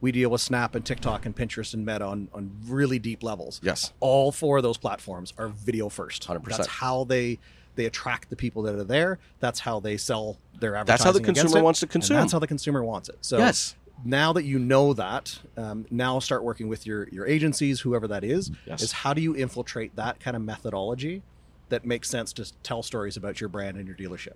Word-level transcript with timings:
We 0.00 0.12
deal 0.12 0.30
with 0.30 0.40
Snap 0.40 0.74
and 0.74 0.84
TikTok 0.84 1.24
and 1.24 1.34
Pinterest 1.34 1.72
and 1.72 1.84
Meta 1.86 2.04
on, 2.04 2.28
on 2.34 2.50
really 2.66 2.98
deep 2.98 3.22
levels. 3.22 3.60
Yes. 3.62 3.92
All 4.00 4.30
four 4.30 4.58
of 4.58 4.62
those 4.62 4.76
platforms 4.76 5.32
are 5.38 5.48
video 5.48 5.88
first. 5.88 6.26
100%. 6.26 6.44
That's 6.44 6.66
how 6.66 7.04
they 7.04 7.38
they 7.76 7.84
attract 7.84 8.30
the 8.30 8.36
people 8.36 8.62
that 8.62 8.74
are 8.74 8.84
there. 8.84 9.18
That's 9.38 9.60
how 9.60 9.80
they 9.80 9.98
sell 9.98 10.38
their 10.60 10.76
advertising. 10.76 10.86
That's 10.86 11.04
how 11.04 11.12
the 11.12 11.20
consumer 11.20 11.58
it, 11.58 11.62
wants 11.62 11.80
to 11.80 11.84
and 11.86 11.90
consume. 11.92 12.16
that's 12.16 12.32
how 12.32 12.38
the 12.38 12.46
consumer 12.46 12.82
wants 12.82 13.10
it. 13.10 13.18
So 13.20 13.36
Yes. 13.36 13.76
now 14.02 14.32
that 14.32 14.44
you 14.44 14.58
know 14.58 14.94
that, 14.94 15.38
um, 15.58 15.84
now 15.90 16.18
start 16.18 16.42
working 16.42 16.68
with 16.68 16.86
your 16.86 17.06
your 17.10 17.26
agencies, 17.26 17.80
whoever 17.80 18.08
that 18.08 18.24
is. 18.24 18.50
Yes. 18.66 18.82
Is 18.82 18.92
how 18.92 19.12
do 19.12 19.20
you 19.20 19.34
infiltrate 19.34 19.94
that 19.96 20.20
kind 20.20 20.36
of 20.36 20.42
methodology 20.42 21.22
that 21.68 21.84
makes 21.84 22.08
sense 22.08 22.32
to 22.34 22.50
tell 22.62 22.82
stories 22.82 23.16
about 23.18 23.40
your 23.40 23.48
brand 23.48 23.76
and 23.76 23.86
your 23.86 23.96
dealership? 23.96 24.34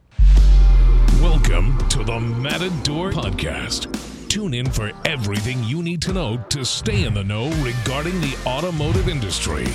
Welcome 1.23 1.79
to 1.89 2.05
the 2.05 2.21
Matador 2.21 3.11
Podcast. 3.13 4.20
Tune 4.31 4.55
in 4.55 4.71
for 4.71 4.93
everything 5.07 5.65
you 5.65 5.83
need 5.83 6.01
to 6.03 6.13
know 6.13 6.37
to 6.51 6.65
stay 6.65 7.03
in 7.03 7.15
the 7.15 7.25
know 7.25 7.51
regarding 7.65 8.21
the 8.21 8.37
automotive 8.47 9.09
industry. 9.09 9.67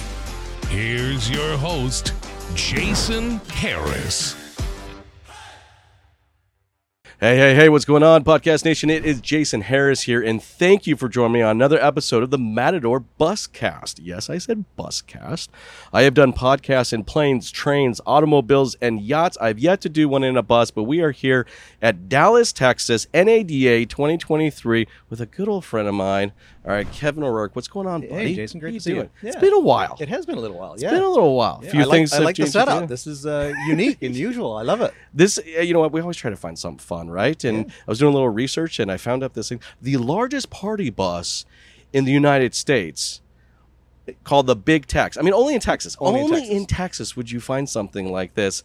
Here's 0.70 1.30
your 1.30 1.58
host, 1.58 2.14
Jason 2.56 3.42
Harris. 3.50 4.45
Hey, 7.18 7.38
hey, 7.38 7.56
hey, 7.56 7.70
what's 7.70 7.86
going 7.86 8.04
on, 8.04 8.26
Podcast 8.26 8.66
Nation? 8.66 8.90
It 8.90 9.06
is 9.06 9.22
Jason 9.22 9.62
Harris 9.62 10.02
here, 10.02 10.22
and 10.22 10.44
thank 10.44 10.86
you 10.86 10.98
for 10.98 11.08
joining 11.08 11.32
me 11.32 11.42
on 11.42 11.52
another 11.52 11.82
episode 11.82 12.24
of 12.24 12.30
the 12.30 12.38
Matador 12.38 13.06
Buscast. 13.18 14.02
Yes, 14.04 14.30
I 14.30 14.38
said 14.38 14.66
Buscast. 14.78 15.48
I 15.94 16.02
have 16.02 16.14
done 16.14 16.34
podcasts 16.34 16.92
in 16.92 17.06
planes, 17.06 17.52
trains, 17.52 18.02
automobiles, 18.06 18.76
and 18.82 19.00
yachts. 19.00 19.38
I've 19.40 19.60
yet 19.60 19.80
to 19.82 19.90
do 19.90 20.10
one 20.10 20.26
in 20.26 20.36
a 20.36 20.44
bus, 20.44 20.72
but 20.72 20.84
we 20.84 21.00
are 21.00 21.12
here 21.12 21.48
at 21.82 22.10
Dallas, 22.10 22.52
Texas, 22.52 23.08
NADA 23.14 23.86
2023 23.86 24.86
with 25.10 25.22
a 25.22 25.26
good 25.26 25.48
old 25.48 25.64
friend 25.64 25.88
of 25.88 25.94
mine. 25.94 26.34
All 26.66 26.72
right, 26.72 26.92
Kevin 26.92 27.24
O'Rourke. 27.24 27.56
What's 27.56 27.68
going 27.68 27.86
on, 27.86 28.02
buddy? 28.02 28.14
Hey, 28.14 28.36
Jason, 28.36 28.60
great 28.60 28.72
to 28.72 28.80
see 28.80 28.96
you. 28.96 29.10
Yeah. 29.22 29.30
It's 29.30 29.36
been 29.36 29.54
a 29.54 29.60
while. 29.60 29.98
It 30.00 30.10
has 30.10 30.26
been 30.26 30.38
a 30.38 30.42
little 30.42 30.58
while. 30.58 30.74
It's 30.74 30.82
yeah. 30.82 30.90
been 30.90 31.04
a 31.04 31.10
little 31.10 31.36
while. 31.38 31.62
Yeah, 31.64 31.70
few 31.70 31.82
I 31.82 31.84
like, 31.84 31.92
things 31.92 32.14
I 32.14 32.20
like 32.20 32.36
the 32.36 32.48
setup. 32.48 32.90
This 32.90 33.06
is 33.06 33.26
uh, 33.26 33.54
unique 33.68 34.00
and 34.02 34.16
usual. 34.16 34.58
I 34.58 34.64
love 34.64 34.82
it. 34.82 34.92
this 35.14 35.38
uh, 35.38 35.62
you 35.62 35.76
know 35.76 35.80
what 35.80 35.92
we 35.92 36.02
always 36.02 36.18
try 36.18 36.32
to 36.32 36.36
find 36.36 36.58
something 36.58 36.80
fun 36.80 37.05
right? 37.10 37.44
And 37.44 37.72
i 37.72 37.92
was 37.92 38.00
doing 38.00 38.12
a 38.12 38.16
little 38.16 38.30
research 38.30 38.80
and 38.80 38.92
i 38.92 38.98
found 38.98 39.24
out 39.24 39.34
this 39.34 39.50
thing. 39.50 39.62
The 39.82 39.98
largest 39.98 40.50
party 40.50 40.90
bus 40.90 41.46
in 41.94 42.06
the 42.06 42.12
united 42.12 42.54
states 42.54 43.22
called 44.24 44.46
the 44.46 44.56
big 44.56 44.86
tex 44.86 45.18
i 45.18 45.22
mean 45.22 45.34
only 45.34 45.56
in 45.56 45.60
texas. 45.60 45.96
Only 46.00 46.22
only, 46.22 46.38
in 46.38 46.42
Texas. 46.42 46.56
in 46.58 46.66
texas 46.66 47.18
would 47.18 47.32
you 47.32 47.40
find 47.40 47.68
something 47.70 48.12
like 48.12 48.36
this 48.36 48.64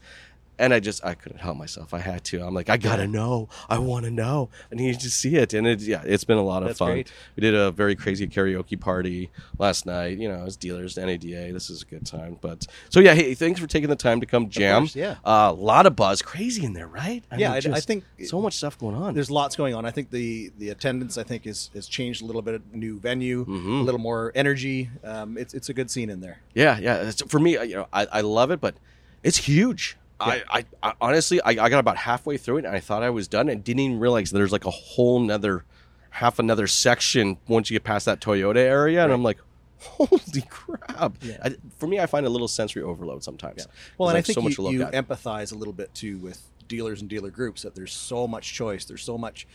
and 0.60 0.72
I 0.72 0.78
just 0.78 1.04
I 1.04 1.14
couldn't 1.14 1.38
help 1.38 1.56
myself. 1.56 1.92
I 1.92 1.98
had 1.98 2.22
to. 2.26 2.42
I'm 2.46 2.54
like 2.54 2.68
I 2.70 2.76
gotta 2.76 3.06
know. 3.08 3.48
I 3.68 3.78
want 3.78 4.04
to 4.04 4.10
know. 4.10 4.48
I 4.70 4.76
need 4.76 5.00
to 5.00 5.10
see 5.10 5.34
it. 5.36 5.54
And 5.54 5.66
it 5.66 5.80
yeah, 5.80 6.02
it's 6.04 6.22
been 6.24 6.38
a 6.38 6.42
lot 6.44 6.62
of 6.62 6.68
That's 6.68 6.78
fun. 6.78 6.92
great. 6.92 7.12
We 7.36 7.40
did 7.40 7.54
a 7.54 7.70
very 7.72 7.96
crazy 7.96 8.26
karaoke 8.28 8.78
party 8.78 9.30
last 9.58 9.86
night. 9.86 10.18
You 10.18 10.28
know, 10.28 10.44
as 10.44 10.56
dealers, 10.56 10.96
NADA. 10.96 11.52
This 11.52 11.70
is 11.70 11.82
a 11.82 11.86
good 11.86 12.06
time. 12.06 12.36
But 12.40 12.66
so 12.90 13.00
yeah, 13.00 13.14
hey, 13.14 13.34
thanks 13.34 13.58
for 13.58 13.66
taking 13.66 13.88
the 13.90 13.96
time 13.96 14.20
to 14.20 14.26
come 14.26 14.48
jam. 14.48 14.82
course, 14.82 14.94
yeah. 14.94 15.16
A 15.24 15.52
lot 15.52 15.86
of 15.86 15.96
buzz, 15.96 16.22
crazy 16.22 16.64
in 16.64 16.74
there, 16.74 16.86
right? 16.88 17.24
I 17.30 17.36
Yeah, 17.36 17.52
I- 17.52 17.56
I 17.56 17.80
think- 17.80 18.04
so 18.26 18.40
much 18.40 18.54
stuff 18.54 18.78
going 18.78 18.94
on. 18.94 19.14
There's 19.14 19.30
lots 19.30 19.56
going 19.56 19.74
on. 19.74 19.84
I 19.86 19.90
think 19.90 20.10
the 20.10 20.52
the 20.58 20.68
attendance 20.70 21.16
I 21.18 21.22
think 21.24 21.46
is 21.46 21.70
has 21.74 21.86
changed 21.88 22.22
a 22.22 22.26
little 22.26 22.42
bit. 22.42 22.60
New 22.74 22.98
venue, 23.00 23.44
Mhm. 23.46 23.80
a 23.80 23.82
little 23.82 24.00
more 24.00 24.30
energy. 24.34 24.90
Um, 25.02 25.38
it's 25.38 25.54
it's 25.54 25.68
a 25.68 25.74
good 25.74 25.90
scene 25.90 26.10
in 26.10 26.20
there. 26.20 26.38
Yeah, 26.54 26.78
yeah. 26.78 27.08
It's, 27.08 27.22
for 27.22 27.38
me, 27.40 27.56
uh, 27.56 27.62
you 27.62 27.76
know, 27.76 27.86
I, 27.92 28.06
I 28.12 28.20
love 28.20 28.50
it, 28.50 28.60
but 28.60 28.74
it's 29.22 29.38
huge. 29.38 29.96
I, 30.20 30.42
I, 30.50 30.64
I 30.82 30.92
honestly, 31.00 31.40
I, 31.42 31.50
I 31.50 31.68
got 31.68 31.78
about 31.78 31.96
halfway 31.96 32.36
through 32.36 32.58
it, 32.58 32.64
and 32.64 32.74
I 32.74 32.80
thought 32.80 33.02
I 33.02 33.10
was 33.10 33.28
done, 33.28 33.48
and 33.48 33.62
didn't 33.64 33.80
even 33.80 33.98
realize 34.00 34.30
there's 34.30 34.52
like 34.52 34.66
a 34.66 34.70
whole 34.70 35.18
nother, 35.20 35.64
half 36.10 36.38
another 36.38 36.66
section 36.66 37.38
once 37.48 37.70
you 37.70 37.74
get 37.74 37.84
past 37.84 38.06
that 38.06 38.20
Toyota 38.20 38.56
area, 38.56 39.02
and 39.04 39.12
I'm 39.12 39.22
like, 39.22 39.38
holy 39.78 40.42
crap! 40.50 41.14
Yeah. 41.22 41.38
I, 41.42 41.56
for 41.78 41.86
me, 41.86 41.98
I 42.00 42.06
find 42.06 42.26
a 42.26 42.28
little 42.30 42.48
sensory 42.48 42.82
overload 42.82 43.24
sometimes. 43.24 43.66
Well, 43.98 44.08
and 44.10 44.16
I 44.16 44.18
have 44.18 44.26
think 44.26 44.54
so 44.54 44.68
you, 44.68 44.78
you 44.78 44.84
empathize 44.86 45.52
a 45.52 45.56
little 45.56 45.72
bit 45.74 45.94
too 45.94 46.18
with 46.18 46.42
dealers 46.68 47.00
and 47.00 47.08
dealer 47.10 47.30
groups 47.30 47.62
that 47.62 47.74
there's 47.74 47.92
so 47.92 48.28
much 48.28 48.52
choice. 48.52 48.84
There's 48.84 49.02
so 49.02 49.18
much, 49.18 49.46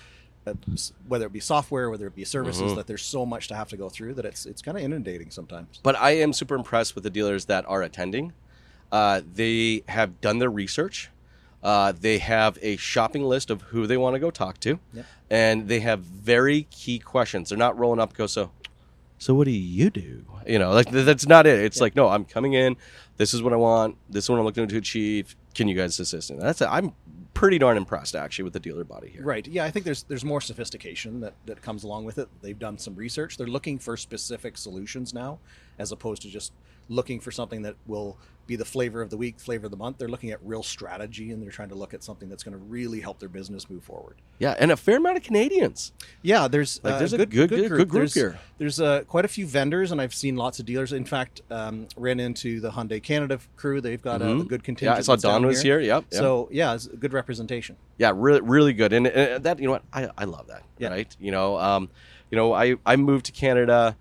uh, 0.46 0.53
whether 1.08 1.26
it 1.28 1.32
be 1.32 1.40
software, 1.40 1.90
whether 1.90 2.08
it 2.08 2.16
be 2.16 2.26
services, 2.26 2.64
Mm-hmm. 2.64 2.76
that 2.76 2.88
there's 2.88 3.03
so 3.03 3.26
much 3.26 3.47
to 3.50 3.56
have 3.56 3.70
to 3.70 3.78
go 3.78 3.88
through 3.88 4.16
that 4.16 4.26
it's 4.26 4.46
it's 4.46 4.62
kind 4.62 4.78
of 4.78 4.84
inundating 4.84 5.30
sometimes. 5.32 5.80
But 5.84 5.96
I 5.96 6.12
am 6.12 6.34
super 6.34 6.56
impressed 6.56 6.96
with 6.96 7.03
the 7.03 7.09
dealers 7.09 7.46
that 7.46 7.66
are 7.68 7.82
attending. 7.84 8.34
Uh, 8.91 9.22
they 9.34 9.84
have 9.88 10.22
done 10.22 10.40
their 10.40 10.50
research. 10.50 11.09
Uh, 11.63 11.91
they 11.91 12.19
have 12.19 12.57
a 12.62 12.78
shopping 12.78 13.23
list 13.23 13.50
of 13.50 13.62
who 13.63 13.88
they 13.88 13.97
want 13.97 14.13
to 14.13 14.19
go 14.19 14.29
talk 14.29 14.59
to, 14.59 14.79
Yep. 14.94 15.06
and 15.31 15.68
they 15.68 15.79
have 15.79 16.00
very 16.01 16.63
key 16.69 17.00
questions. 17.00 17.50
They're 17.50 17.57
not 17.57 17.78
rolling 17.78 18.00
up 18.00 18.09
and 18.09 18.18
go 18.18 18.28
so. 18.28 18.51
So 19.18 19.34
what 19.34 19.46
do 19.46 19.51
you 19.51 19.90
do? 19.90 20.25
You 20.46 20.59
know, 20.59 20.72
like 20.73 20.91
th- 20.91 21.06
that's 21.06 21.25
not 21.25 21.47
it. 21.47 21.59
It's 21.59 21.81
like 21.81 21.96
no, 21.96 22.09
I'm 22.09 22.25
coming 22.25 22.53
in. 22.53 22.75
This 23.18 23.34
is 23.34 23.41
what 23.41 23.53
I 23.53 23.56
want. 23.56 23.97
This 24.09 24.25
is 24.25 24.29
what 24.29 24.38
I'm 24.38 24.46
looking 24.46 24.68
to 24.68 24.78
achieve. 24.78 25.35
Can 25.56 25.67
you 25.67 25.75
guys 25.75 26.00
assist? 26.00 26.29
And 26.29 26.40
that's 26.40 26.62
I'm 26.62 26.91
pretty 27.34 27.57
darn 27.57 27.78
impressed 27.78 28.16
actually 28.16 28.44
with 28.44 28.53
the 28.53 28.59
dealer 28.59 28.84
body 28.84 29.09
here. 29.09 29.23
Right. 29.23 29.47
Yeah, 29.47 29.63
I 29.66 29.72
think 29.72 29.85
there's 29.85 30.03
there's 30.03 30.23
more 30.25 30.41
sophistication 30.41 31.22
that, 31.22 31.34
that 31.47 31.62
comes 31.62 31.84
along 31.84 32.06
with 32.06 32.17
it. 32.19 32.28
They've 32.41 32.59
done 32.59 32.78
some 32.78 32.94
research. 32.96 33.38
They're 33.38 33.47
looking 33.47 33.79
for 33.79 33.97
specific 33.97 34.57
solutions 34.57 35.13
now, 35.13 35.40
as 35.79 35.91
opposed 35.91 36.22
to 36.23 36.28
just 36.29 36.52
looking 36.90 37.19
for 37.19 37.31
something 37.31 37.63
that 37.63 37.75
will 37.88 38.17
be 38.48 38.56
the 38.56 38.66
flavor 38.66 39.02
of 39.02 39.10
the 39.10 39.18
week, 39.18 39.40
flavor 39.40 39.66
of 39.66 39.72
the 39.72 39.78
month. 39.78 39.98
They're 39.98 40.08
looking 40.08 40.32
at 40.32 40.40
real 40.44 40.62
strategy 40.64 41.32
and 41.32 41.42
they're 41.42 41.52
trying 41.52 41.70
to 41.70 41.76
look 41.76 41.94
at 41.94 42.04
something 42.04 42.30
that's 42.30 42.44
going 42.44 42.58
to 42.58 42.64
really 42.64 43.00
help 43.00 43.20
their 43.20 43.30
business 43.30 43.70
move 43.70 43.84
forward. 43.84 44.18
Yeah, 44.40 44.56
and 44.60 44.72
a 44.72 44.78
fair 44.78 44.98
amount 44.98 45.18
of 45.18 45.24
Canadians. 45.24 45.94
Yeah, 46.22 46.48
there's 46.48 46.80
Like, 46.84 46.94
uh, 46.96 47.00
there's 47.00 47.14
a 47.14 47.18
good- 47.18 47.30
good- 47.32 47.50
good 47.50 47.70
group 47.70 47.92
there's, 47.92 48.14
here. 48.14 48.40
There's 48.58 48.80
uh, 48.80 49.04
quite 49.08 49.26
a 49.26 49.28
few 49.30 49.48
vendors, 49.48 49.92
and 49.92 50.00
I've 50.02 50.14
seen 50.14 50.36
lots 50.36 50.60
of 50.60 50.66
dealers. 50.66 50.94
In 50.94 51.06
fact, 51.06 51.42
um, 51.50 51.88
ran 51.98 52.20
into 52.20 52.60
the 52.60 52.72
Hyundai 52.72 53.02
Canada 53.02 53.40
crew. 53.56 53.82
They've 53.82 54.02
got 54.02 54.22
a, 54.22 54.26
a 54.26 54.36
Mhm. 54.36 54.48
good 54.48 54.64
contingent. 54.64 54.94
Yeah, 54.96 55.00
I 55.00 55.02
saw 55.02 55.16
Don 55.16 55.46
was 55.46 55.62
here. 55.62 55.80
Yep. 55.80 56.06
yep. 56.12 56.20
So 56.20 56.50
yeah, 56.52 56.74
it's 56.76 56.88
a 56.88 56.96
good 56.96 57.14
representation. 57.14 57.78
Yeah, 57.98 58.12
really, 58.16 58.42
really 58.42 58.74
good, 58.74 58.94
and, 58.94 59.08
and 59.08 59.44
that 59.44 59.60
you 59.60 59.66
know 59.66 59.72
what 59.72 59.84
I, 59.94 60.10
I 60.18 60.26
love 60.26 60.48
that. 60.48 60.64
Yeah. 60.78 60.90
Right. 60.90 61.16
You 61.20 61.32
know, 61.32 61.58
um, 61.58 61.90
you 62.30 62.36
know, 62.36 62.54
I 62.54 62.76
I 62.86 62.96
moved 62.98 63.26
to 63.28 63.32
Canada. 63.32 63.96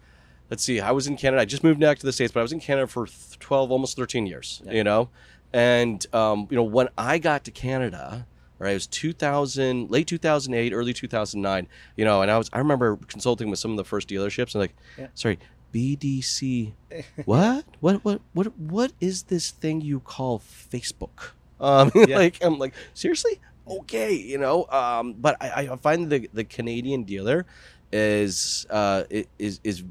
Let's 0.50 0.62
see, 0.62 0.80
I 0.80 0.90
was 0.92 1.06
in 1.06 1.16
Canada. 1.16 1.42
I 1.42 1.44
just 1.46 1.64
moved 1.64 1.80
back 1.80 1.98
to 1.98 2.06
the 2.06 2.12
states, 2.12 2.32
but 2.32 2.40
I 2.40 2.42
was 2.42 2.52
in 2.52 2.60
Canada 2.60 2.86
for 2.86 3.06
twelve, 3.40 3.70
almost 3.70 3.96
thirteen 3.96 4.26
years. 4.26 4.62
You 4.70 4.84
know, 4.84 5.08
and 5.52 6.04
um, 6.14 6.46
you 6.50 6.56
know 6.56 6.62
when 6.64 6.88
I 6.98 7.18
got 7.18 7.44
to 7.44 7.50
Canada. 7.50 8.26
Right, 8.56 8.70
it 8.70 8.74
was 8.74 8.86
2000, 8.86 9.90
late 9.90 10.06
2008, 10.06 10.72
early 10.72 10.92
2009. 10.94 11.66
You 11.96 12.04
know, 12.04 12.22
and 12.22 12.30
I 12.30 12.38
was 12.38 12.48
I 12.52 12.58
remember 12.58 12.96
consulting 13.08 13.50
with 13.50 13.58
some 13.58 13.72
of 13.72 13.76
the 13.76 13.84
first 13.84 14.08
dealerships 14.08 14.54
and 14.54 14.60
like, 14.62 14.76
Yeah. 14.96 15.08
sorry, 15.14 15.40
BDC, 15.74 16.72
what, 17.24 17.64
what, 17.80 18.04
what, 18.04 18.20
what, 18.32 18.56
what 18.56 18.92
is 19.00 19.24
this 19.24 19.50
thing 19.50 19.80
you 19.80 20.00
call 20.00 20.38
Facebook? 20.38 21.30
Um, 21.60 21.90
Yeah. 21.94 22.16
like 22.16 22.38
I'm 22.42 22.58
like 22.58 22.74
seriously, 22.94 23.40
okay, 23.66 24.12
you 24.12 24.38
know. 24.38 24.66
Um, 24.70 25.14
but 25.14 25.36
I, 25.40 25.68
I 25.72 25.76
find 25.76 26.08
the 26.10 26.28
the 26.32 26.44
Canadian 26.44 27.02
dealer 27.04 27.46
is 27.92 28.66
uh 28.70 29.04
is 29.38 29.60
is 29.64 29.82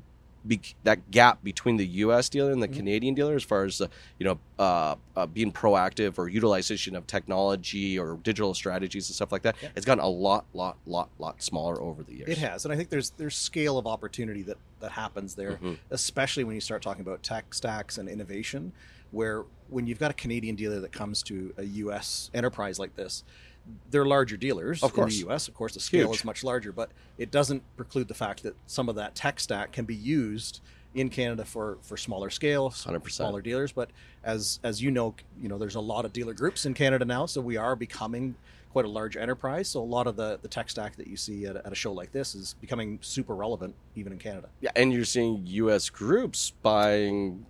be, 0.47 0.59
that 0.83 1.09
gap 1.11 1.43
between 1.43 1.77
the 1.77 1.85
U.S. 1.87 2.29
dealer 2.29 2.51
and 2.51 2.61
the 2.61 2.67
Mm-hmm. 2.67 2.77
Canadian 2.77 3.15
dealer, 3.15 3.35
as 3.35 3.43
far 3.43 3.63
as 3.65 3.79
uh, 3.81 3.87
you 4.19 4.25
know, 4.25 4.39
uh, 4.59 4.95
uh, 5.15 5.25
being 5.25 5.51
proactive 5.51 6.17
or 6.17 6.27
utilization 6.27 6.95
of 6.95 7.07
technology 7.07 7.97
or 7.97 8.17
digital 8.23 8.53
strategies 8.53 9.09
and 9.09 9.15
stuff 9.15 9.31
like 9.31 9.43
that, 9.43 9.55
Yeah. 9.61 9.69
it's 9.75 9.85
gotten 9.85 10.03
a 10.03 10.07
lot, 10.09 10.45
lot, 10.53 10.77
lot, 10.85 11.09
lot 11.19 11.41
smaller 11.41 11.79
over 11.81 12.03
the 12.03 12.13
years. 12.13 12.29
It 12.29 12.37
has, 12.39 12.65
and 12.65 12.73
I 12.73 12.77
think 12.77 12.89
there's 12.89 13.11
there's 13.11 13.35
scale 13.35 13.77
of 13.77 13.87
opportunity 13.87 14.41
that 14.43 14.57
that 14.81 14.91
happens 14.91 15.35
there, 15.35 15.57
Mhm. 15.63 15.77
especially 15.91 16.43
when 16.43 16.55
you 16.55 16.61
start 16.61 16.81
talking 16.81 17.01
about 17.01 17.23
tech 17.23 17.53
stacks 17.53 17.97
and 17.97 18.09
innovation. 18.09 18.73
Where 19.11 19.43
when 19.69 19.85
you've 19.85 19.99
got 19.99 20.09
a 20.09 20.15
Canadian 20.15 20.55
dealer 20.55 20.79
that 20.79 20.91
comes 20.91 21.21
to 21.23 21.53
a 21.57 21.63
U.S. 21.63 22.31
enterprise 22.33 22.79
like 22.79 22.95
this, 22.95 23.23
they're 23.89 24.05
larger 24.05 24.35
dealers 24.37 24.83
Of 24.83 24.93
course. 24.93 25.13
in 25.15 25.21
the 25.21 25.27
U.S. 25.29 25.47
Of 25.47 25.53
course, 25.53 25.73
the 25.73 25.79
scale 25.79 26.07
Huge. 26.09 26.19
is 26.19 26.25
much 26.25 26.43
larger, 26.43 26.71
but 26.71 26.91
it 27.17 27.31
doesn't 27.31 27.63
preclude 27.77 28.07
the 28.07 28.13
fact 28.13 28.43
that 28.43 28.55
some 28.67 28.89
of 28.89 28.95
that 28.95 29.15
tech 29.15 29.39
stack 29.39 29.71
can 29.71 29.85
be 29.85 29.95
used 29.95 30.59
in 30.95 31.09
Canada 31.09 31.43
for 31.45 31.77
for 31.81 31.97
smaller 31.97 32.29
scale, 32.29 32.69
100%. 32.69 33.09
smaller 33.11 33.41
dealers. 33.41 33.71
But 33.71 33.89
as 34.23 34.59
as 34.63 34.81
you 34.81 34.91
know, 34.91 35.15
you 35.41 35.47
know 35.49 35.57
there's 35.57 35.75
a 35.75 35.79
lot 35.81 36.05
of 36.05 36.13
dealer 36.13 36.33
groups 36.33 36.65
in 36.65 36.73
Canada 36.73 37.05
now, 37.05 37.25
so 37.25 37.41
we 37.41 37.57
are 37.57 37.75
becoming 37.75 38.35
quite 38.71 38.85
a 38.85 38.89
large 38.89 39.15
enterprise. 39.15 39.69
So 39.69 39.81
a 39.81 39.83
lot 39.85 40.07
of 40.07 40.15
the 40.17 40.39
the 40.41 40.47
tech 40.47 40.69
stack 40.69 40.95
that 40.97 41.07
you 41.07 41.15
see 41.17 41.45
at, 41.45 41.55
a- 41.55 41.65
at 41.65 41.71
a 41.71 41.75
show 41.75 41.93
like 41.93 42.11
this 42.11 42.35
is 42.35 42.55
becoming 42.59 42.99
super 43.01 43.35
relevant 43.35 43.75
even 43.95 44.11
in 44.13 44.19
Canada. 44.19 44.49
Yeah, 44.61 44.71
and 44.75 44.91
you're 44.93 45.05
seeing 45.05 45.41
U.S. 45.45 45.89
groups 45.89 46.51
buying 46.61 47.45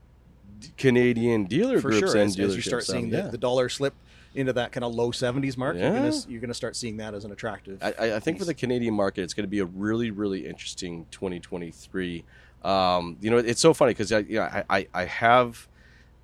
Canadian 0.77 1.45
dealer 1.45 1.81
For 1.81 1.89
groups 1.89 2.11
sure, 2.11 2.21
and 2.21 2.29
as, 2.29 2.39
as 2.39 2.55
you 2.55 2.61
start 2.61 2.83
seeing 2.85 3.05
Um, 3.05 3.25
the, 3.25 3.31
the 3.31 3.37
dollar 3.37 3.67
slip 3.69 3.93
into 4.35 4.53
that 4.53 4.71
kind 4.71 4.83
of 4.83 4.93
low 4.95 5.11
70s 5.11 5.57
mark, 5.57 5.75
you're 5.77 5.91
gonna 5.91 6.13
you're 6.27 6.41
gonna 6.41 6.53
start 6.53 6.75
seeing 6.75 6.97
that 6.97 7.13
as 7.13 7.23
an 7.25 7.31
attractive. 7.31 7.77
I, 7.81 8.13
I- 8.15 8.19
think 8.19 8.39
for 8.39 8.45
the 8.45 8.53
Canadian 8.53 8.93
market, 8.93 9.21
it's 9.23 9.33
going 9.33 9.43
to 9.45 9.49
be 9.49 9.59
a 9.59 9.65
really, 9.65 10.09
really 10.11 10.45
interesting 10.47 11.05
2023. 11.11 12.23
Um, 12.63 13.17
you 13.21 13.29
know, 13.29 13.37
it's 13.37 13.61
so 13.61 13.73
funny 13.73 13.91
because 13.91 14.11
I, 14.11 14.19
you 14.19 14.35
know, 14.35 14.43
I, 14.43 14.63
I, 14.69 14.87
I 14.93 15.05
have 15.05 15.67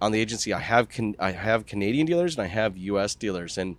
on 0.01 0.11
the 0.13 0.19
agency, 0.19 0.53
I 0.53 0.59
have 0.59 0.87
can, 0.89 1.15
I 1.19 1.31
have 1.31 1.65
Canadian 1.65 2.05
dealers 2.05 2.35
and 2.37 2.43
I 2.43 2.47
have 2.47 2.77
U.S. 2.77 3.13
dealers, 3.15 3.57
and 3.57 3.75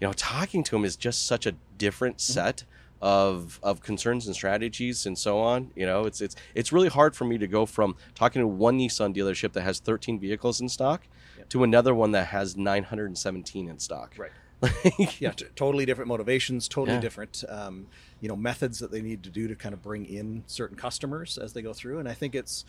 you 0.00 0.06
know, 0.06 0.12
talking 0.14 0.64
to 0.64 0.70
them 0.72 0.84
is 0.84 0.96
just 0.96 1.26
such 1.26 1.46
a 1.46 1.52
different 1.78 2.16
Mm-hmm. 2.18 2.32
set 2.32 2.64
of 3.04 3.58
of 3.64 3.82
concerns 3.82 4.26
and 4.28 4.34
strategies 4.36 5.06
and 5.06 5.18
so 5.18 5.38
on. 5.40 5.72
You 5.74 5.84
know, 5.86 6.04
it's 6.04 6.20
it's 6.20 6.36
it's 6.54 6.72
really 6.72 6.88
hard 6.88 7.14
for 7.16 7.24
me 7.24 7.36
to 7.38 7.46
go 7.48 7.66
from 7.66 7.96
talking 8.14 8.40
to 8.40 8.46
one 8.46 8.78
Nissan 8.78 9.14
dealership 9.14 9.52
that 9.54 9.62
has 9.62 9.80
13 9.80 10.18
vehicles 10.20 10.60
in 10.60 10.68
stock. 10.68 11.02
To 11.52 11.62
another 11.64 11.94
one 11.94 12.12
that 12.12 12.28
has 12.28 12.56
917 12.56 13.68
in 13.68 13.78
stock. 13.78 14.14
Right. 14.16 14.30
yeah, 15.20 15.32
t- 15.32 15.44
totally 15.54 15.84
different 15.84 16.08
motivations, 16.08 16.66
totally 16.66 16.94
Yeah. 16.96 17.00
different, 17.02 17.44
um, 17.46 17.88
you 18.22 18.28
know, 18.28 18.36
methods 18.36 18.78
that 18.78 18.90
they 18.90 19.02
need 19.02 19.22
to 19.24 19.30
do 19.30 19.48
to 19.48 19.54
kind 19.54 19.74
of 19.74 19.82
bring 19.82 20.06
in 20.06 20.44
certain 20.46 20.78
customers 20.78 21.36
as 21.36 21.52
they 21.52 21.60
go 21.60 21.74
through. 21.74 21.98
And 21.98 22.08
I 22.08 22.14
think 22.14 22.34
it's, 22.34 22.64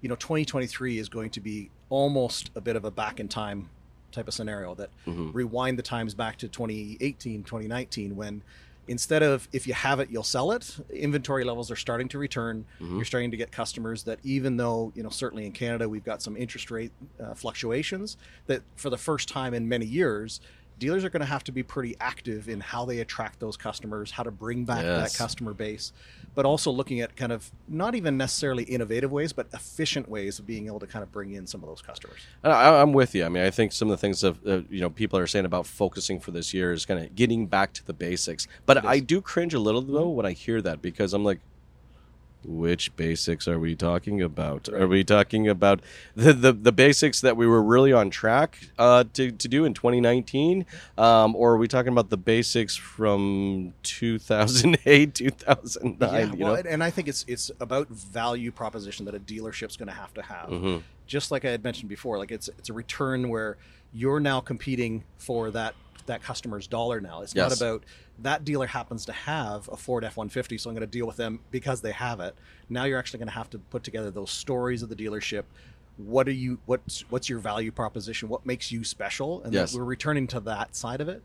you 0.00 0.08
know, 0.08 0.16
2023 0.16 0.98
is 0.98 1.08
going 1.08 1.30
to 1.30 1.40
be 1.40 1.70
almost 1.90 2.50
a 2.56 2.60
bit 2.60 2.74
of 2.74 2.84
a 2.84 2.90
back 2.90 3.20
in 3.20 3.28
time 3.28 3.68
type 4.10 4.26
of 4.26 4.34
scenario 4.34 4.74
that 4.74 4.90
Mhm. 5.06 5.32
rewind 5.32 5.78
the 5.78 5.82
times 5.82 6.14
back 6.14 6.36
to 6.38 6.48
2018, 6.48 7.44
2019, 7.44 8.16
when 8.16 8.42
instead 8.88 9.22
of 9.22 9.48
if 9.52 9.66
you 9.66 9.74
have 9.74 10.00
it, 10.00 10.10
you'll 10.10 10.22
sell 10.22 10.52
it, 10.52 10.76
inventory 10.90 11.44
levels 11.44 11.70
are 11.70 11.76
starting 11.76 12.08
to 12.08 12.18
return. 12.18 12.64
Mhm. 12.80 12.96
You're 12.96 13.04
starting 13.04 13.30
to 13.30 13.36
get 13.36 13.50
customers 13.52 14.02
that 14.04 14.18
even 14.22 14.56
though, 14.56 14.92
you 14.94 15.02
know, 15.02 15.08
certainly 15.10 15.46
in 15.46 15.52
Canada, 15.52 15.88
we've 15.88 16.04
got 16.04 16.22
some 16.22 16.36
interest 16.36 16.70
rate 16.70 16.92
uh, 17.22 17.34
fluctuations, 17.34 18.16
that 18.46 18.62
for 18.76 18.90
the 18.90 18.98
first 18.98 19.28
time 19.28 19.54
in 19.54 19.68
many 19.68 19.86
years, 19.86 20.40
dealers 20.78 21.04
are 21.04 21.08
going 21.10 21.20
to 21.20 21.26
have 21.26 21.44
to 21.44 21.52
be 21.52 21.62
pretty 21.62 21.94
active 22.00 22.48
in 22.48 22.60
how 22.60 22.84
they 22.84 22.98
attract 22.98 23.38
those 23.40 23.56
customers, 23.56 24.10
how 24.10 24.22
to 24.24 24.30
bring 24.32 24.64
back 24.64 24.82
Yes. 24.82 25.12
that 25.12 25.16
customer 25.18 25.54
base, 25.54 25.92
but 26.34 26.44
also 26.44 26.70
looking 26.70 27.00
at 27.00 27.16
kind 27.16 27.32
of 27.32 27.50
not 27.68 27.94
even 27.94 28.16
necessarily 28.16 28.64
innovative 28.64 29.12
ways, 29.12 29.32
but 29.32 29.46
efficient 29.52 30.08
ways 30.08 30.38
of 30.38 30.46
being 30.46 30.66
able 30.66 30.80
to 30.80 30.86
kind 30.86 31.02
of 31.02 31.12
bring 31.12 31.32
in 31.32 31.46
some 31.46 31.62
of 31.62 31.68
those 31.68 31.82
customers. 31.82 32.20
I, 32.42 32.80
I'm 32.80 32.92
with 32.92 33.14
you. 33.14 33.24
I 33.24 33.28
mean, 33.28 33.44
I 33.44 33.50
think 33.50 33.72
some 33.72 33.88
of 33.88 33.92
the 33.92 34.00
things 34.00 34.20
that 34.22 34.34
uh, 34.46 34.62
you 34.68 34.80
know 34.80 34.90
people 34.90 35.18
are 35.18 35.26
saying 35.26 35.44
about 35.44 35.66
focusing 35.66 36.20
for 36.20 36.30
this 36.30 36.52
year 36.52 36.72
is 36.72 36.84
kind 36.84 37.00
of 37.00 37.14
getting 37.14 37.46
back 37.46 37.72
to 37.74 37.84
the 37.84 37.92
basics. 37.92 38.46
But 38.66 38.84
I 38.84 39.00
do 39.00 39.20
cringe 39.20 39.54
a 39.54 39.58
little 39.58 39.82
though 39.82 40.08
when 40.08 40.26
I 40.26 40.32
hear 40.32 40.60
that 40.62 40.82
because 40.82 41.14
I'm 41.14 41.24
like, 41.24 41.40
which 42.44 42.94
basics 42.96 43.48
are 43.48 43.58
we 43.58 43.74
talking 43.74 44.22
about? 44.22 44.68
Are 44.68 44.86
we 44.86 45.04
talking 45.04 45.48
about 45.48 45.80
the, 46.14 46.32
the 46.32 46.52
the 46.52 46.72
basics 46.72 47.20
that 47.20 47.36
we 47.36 47.46
were 47.46 47.62
really 47.62 47.92
on 47.92 48.10
track 48.10 48.58
uh, 48.78 49.04
to 49.14 49.30
to 49.30 49.48
do 49.48 49.64
in 49.64 49.74
2019, 49.74 50.66
um, 50.98 51.34
or 51.36 51.54
are 51.54 51.56
we 51.56 51.68
talking 51.68 51.92
about 51.92 52.10
the 52.10 52.16
basics 52.16 52.76
from 52.76 53.74
2008, 53.82 55.14
2009? 55.14 55.98
yeah, 56.00 56.32
you 56.32 56.44
well, 56.44 56.54
know? 56.54 56.62
and 56.68 56.82
I 56.82 56.90
think 56.90 57.08
it's 57.08 57.24
it's 57.28 57.50
about 57.60 57.88
value 57.88 58.50
proposition 58.52 59.04
that 59.06 59.14
a 59.14 59.20
dealership's 59.20 59.76
going 59.76 59.88
to 59.88 59.94
have 59.94 60.14
to 60.14 60.22
have. 60.22 60.48
Mhm. 60.48 60.82
Just 61.06 61.30
like 61.30 61.44
I 61.44 61.50
had 61.50 61.62
mentioned 61.62 61.88
before, 61.88 62.18
like 62.18 62.30
it's 62.30 62.48
it's 62.58 62.70
a 62.70 62.72
return 62.72 63.28
where 63.28 63.56
you're 63.92 64.20
now 64.20 64.40
competing 64.40 65.04
for 65.18 65.50
that 65.52 65.74
that 66.06 66.22
customer's 66.22 66.66
dollar. 66.66 67.00
Now 67.00 67.22
it's 67.22 67.34
not 67.34 67.56
about 67.56 67.84
that 68.20 68.44
dealer 68.44 68.66
happens 68.66 69.04
to 69.06 69.12
have 69.12 69.68
a 69.68 69.76
Ford 69.76 70.04
F 70.04 70.16
one 70.16 70.28
fifty, 70.28 70.58
so 70.58 70.70
I'm 70.70 70.74
going 70.74 70.86
to 70.86 70.86
deal 70.86 71.06
with 71.06 71.16
them 71.16 71.40
because 71.50 71.80
they 71.80 71.92
have 71.92 72.20
it. 72.20 72.34
Now 72.68 72.84
you're 72.84 72.98
actually 72.98 73.18
going 73.18 73.28
to 73.28 73.34
have 73.34 73.50
to 73.50 73.58
put 73.58 73.82
together 73.84 74.10
those 74.10 74.30
stories 74.30 74.82
of 74.82 74.88
the 74.88 74.96
dealership. 74.96 75.44
What 75.96 76.26
are 76.28 76.32
you? 76.32 76.58
What's 76.66 77.02
what's 77.10 77.28
your 77.28 77.38
value 77.38 77.70
proposition? 77.70 78.28
What 78.28 78.44
makes 78.44 78.72
you 78.72 78.84
special? 78.84 79.42
And 79.42 79.52
Yes. 79.52 79.74
we're 79.74 79.84
returning 79.84 80.26
to 80.28 80.40
that 80.40 80.74
side 80.76 81.00
of 81.00 81.08
it 81.08 81.22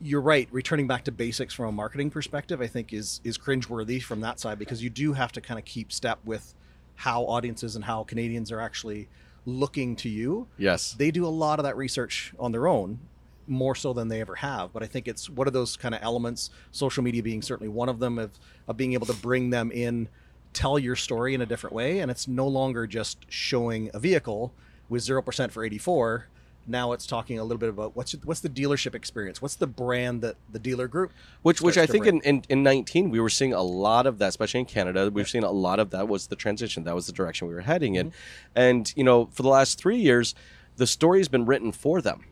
you're 0.00 0.20
right. 0.20 0.46
Returning 0.52 0.86
back 0.86 1.04
to 1.04 1.10
basics 1.10 1.54
from 1.54 1.64
a 1.66 1.72
marketing 1.72 2.10
perspective, 2.10 2.60
I 2.60 2.66
think 2.66 2.92
is 2.92 3.20
is 3.24 3.38
cringeworthy 3.38 4.02
from 4.02 4.20
that 4.20 4.38
side 4.38 4.58
because 4.58 4.82
you 4.82 4.90
do 4.90 5.14
have 5.14 5.32
to 5.32 5.40
kind 5.40 5.58
of 5.58 5.64
keep 5.64 5.90
step 5.90 6.18
with 6.24 6.54
how 6.96 7.22
audiences 7.24 7.76
and 7.76 7.84
how 7.84 8.04
Canadians 8.04 8.50
are 8.52 8.60
actually 8.60 9.08
looking 9.44 9.96
to 9.96 10.08
you. 10.08 10.48
Yes. 10.58 10.94
They 10.98 11.10
do 11.10 11.24
a 11.24 11.28
lot 11.28 11.58
of 11.58 11.64
that 11.64 11.76
research 11.76 12.34
on 12.38 12.52
their 12.52 12.66
own, 12.66 12.98
more 13.46 13.74
so 13.74 13.92
than 13.92 14.08
they 14.08 14.20
ever 14.20 14.34
have. 14.36 14.72
But 14.72 14.82
I 14.82 14.86
think 14.86 15.08
it's 15.08 15.28
what 15.28 15.46
are 15.46 15.50
those 15.50 15.76
kind 15.76 15.94
of 15.94 16.02
elements, 16.02 16.50
social 16.70 17.02
media 17.02 17.22
being 17.22 17.42
certainly 17.42 17.68
one 17.68 17.88
of 17.88 17.98
them, 17.98 18.18
of, 18.18 18.32
of 18.68 18.76
being 18.76 18.92
able 18.94 19.06
to 19.06 19.14
bring 19.14 19.50
them 19.50 19.70
in, 19.70 20.08
tell 20.52 20.78
your 20.78 20.96
story 20.96 21.34
in 21.34 21.40
a 21.40 21.46
different 21.46 21.74
way. 21.74 22.00
And 22.00 22.10
it's 22.10 22.26
no 22.26 22.46
longer 22.46 22.86
just 22.86 23.26
showing 23.28 23.90
a 23.94 23.98
vehicle 23.98 24.54
with 24.88 25.02
0% 25.02 25.50
for 25.50 25.64
84. 25.64 26.28
Now 26.68 26.92
it's 26.92 27.06
talking 27.06 27.38
a 27.38 27.44
little 27.44 27.58
bit 27.58 27.68
about 27.68 27.94
what's 27.94 28.12
what's 28.24 28.40
the 28.40 28.48
dealership 28.48 28.94
experience? 28.94 29.40
What's 29.40 29.54
the 29.54 29.68
brand 29.68 30.20
that 30.22 30.34
the 30.50 30.58
dealer 30.58 30.88
group 30.88 31.12
Which, 31.42 31.60
which 31.60 31.78
I 31.78 31.86
think 31.86 32.06
in, 32.06 32.20
in, 32.22 32.42
in 32.48 32.64
19, 32.64 33.10
we 33.10 33.20
were 33.20 33.28
seeing 33.28 33.52
a 33.52 33.62
lot 33.62 34.04
of 34.04 34.18
that, 34.18 34.30
especially 34.30 34.60
in 34.60 34.66
Canada. 34.66 35.08
We've 35.08 35.28
seen 35.28 35.44
a 35.44 35.52
lot 35.52 35.78
of 35.78 35.90
that 35.90 36.08
was 36.08 36.26
the 36.26 36.34
transition. 36.34 36.82
That 36.82 36.96
was 36.96 37.06
the 37.06 37.12
direction 37.12 37.46
we 37.46 37.54
were 37.54 37.60
heading 37.60 37.94
in. 37.94 38.08
Mm-hmm. 38.08 38.16
And, 38.56 38.92
you 38.96 39.04
know, 39.04 39.26
for 39.26 39.44
the 39.44 39.48
last 39.48 39.78
three 39.78 39.98
years, 39.98 40.34
the 40.76 40.86
story's 40.86 41.28
been 41.28 41.46
written 41.46 41.72
for 41.72 42.00
them, 42.00 42.24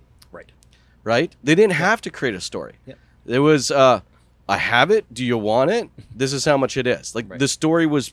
Right. 1.05 1.35
They 1.45 1.55
didn't 1.55 1.75
have 1.75 2.01
to 2.03 2.11
create 2.11 2.35
a 2.35 2.41
story. 2.41 2.75
Yep. 2.87 2.99
It 3.27 3.39
was, 3.39 3.71
uh, 3.71 4.01
I 4.49 4.57
have 4.57 4.91
it. 4.91 5.05
Do 5.13 5.25
you 5.25 5.39
want 5.39 5.71
it? 5.71 5.89
This 6.17 6.33
is 6.33 6.45
how 6.45 6.57
much 6.57 6.77
it 6.77 6.87
is. 6.87 7.15
Like 7.15 7.29
Right. 7.31 7.39
the 7.39 7.49
story 7.49 7.87
was 7.87 8.13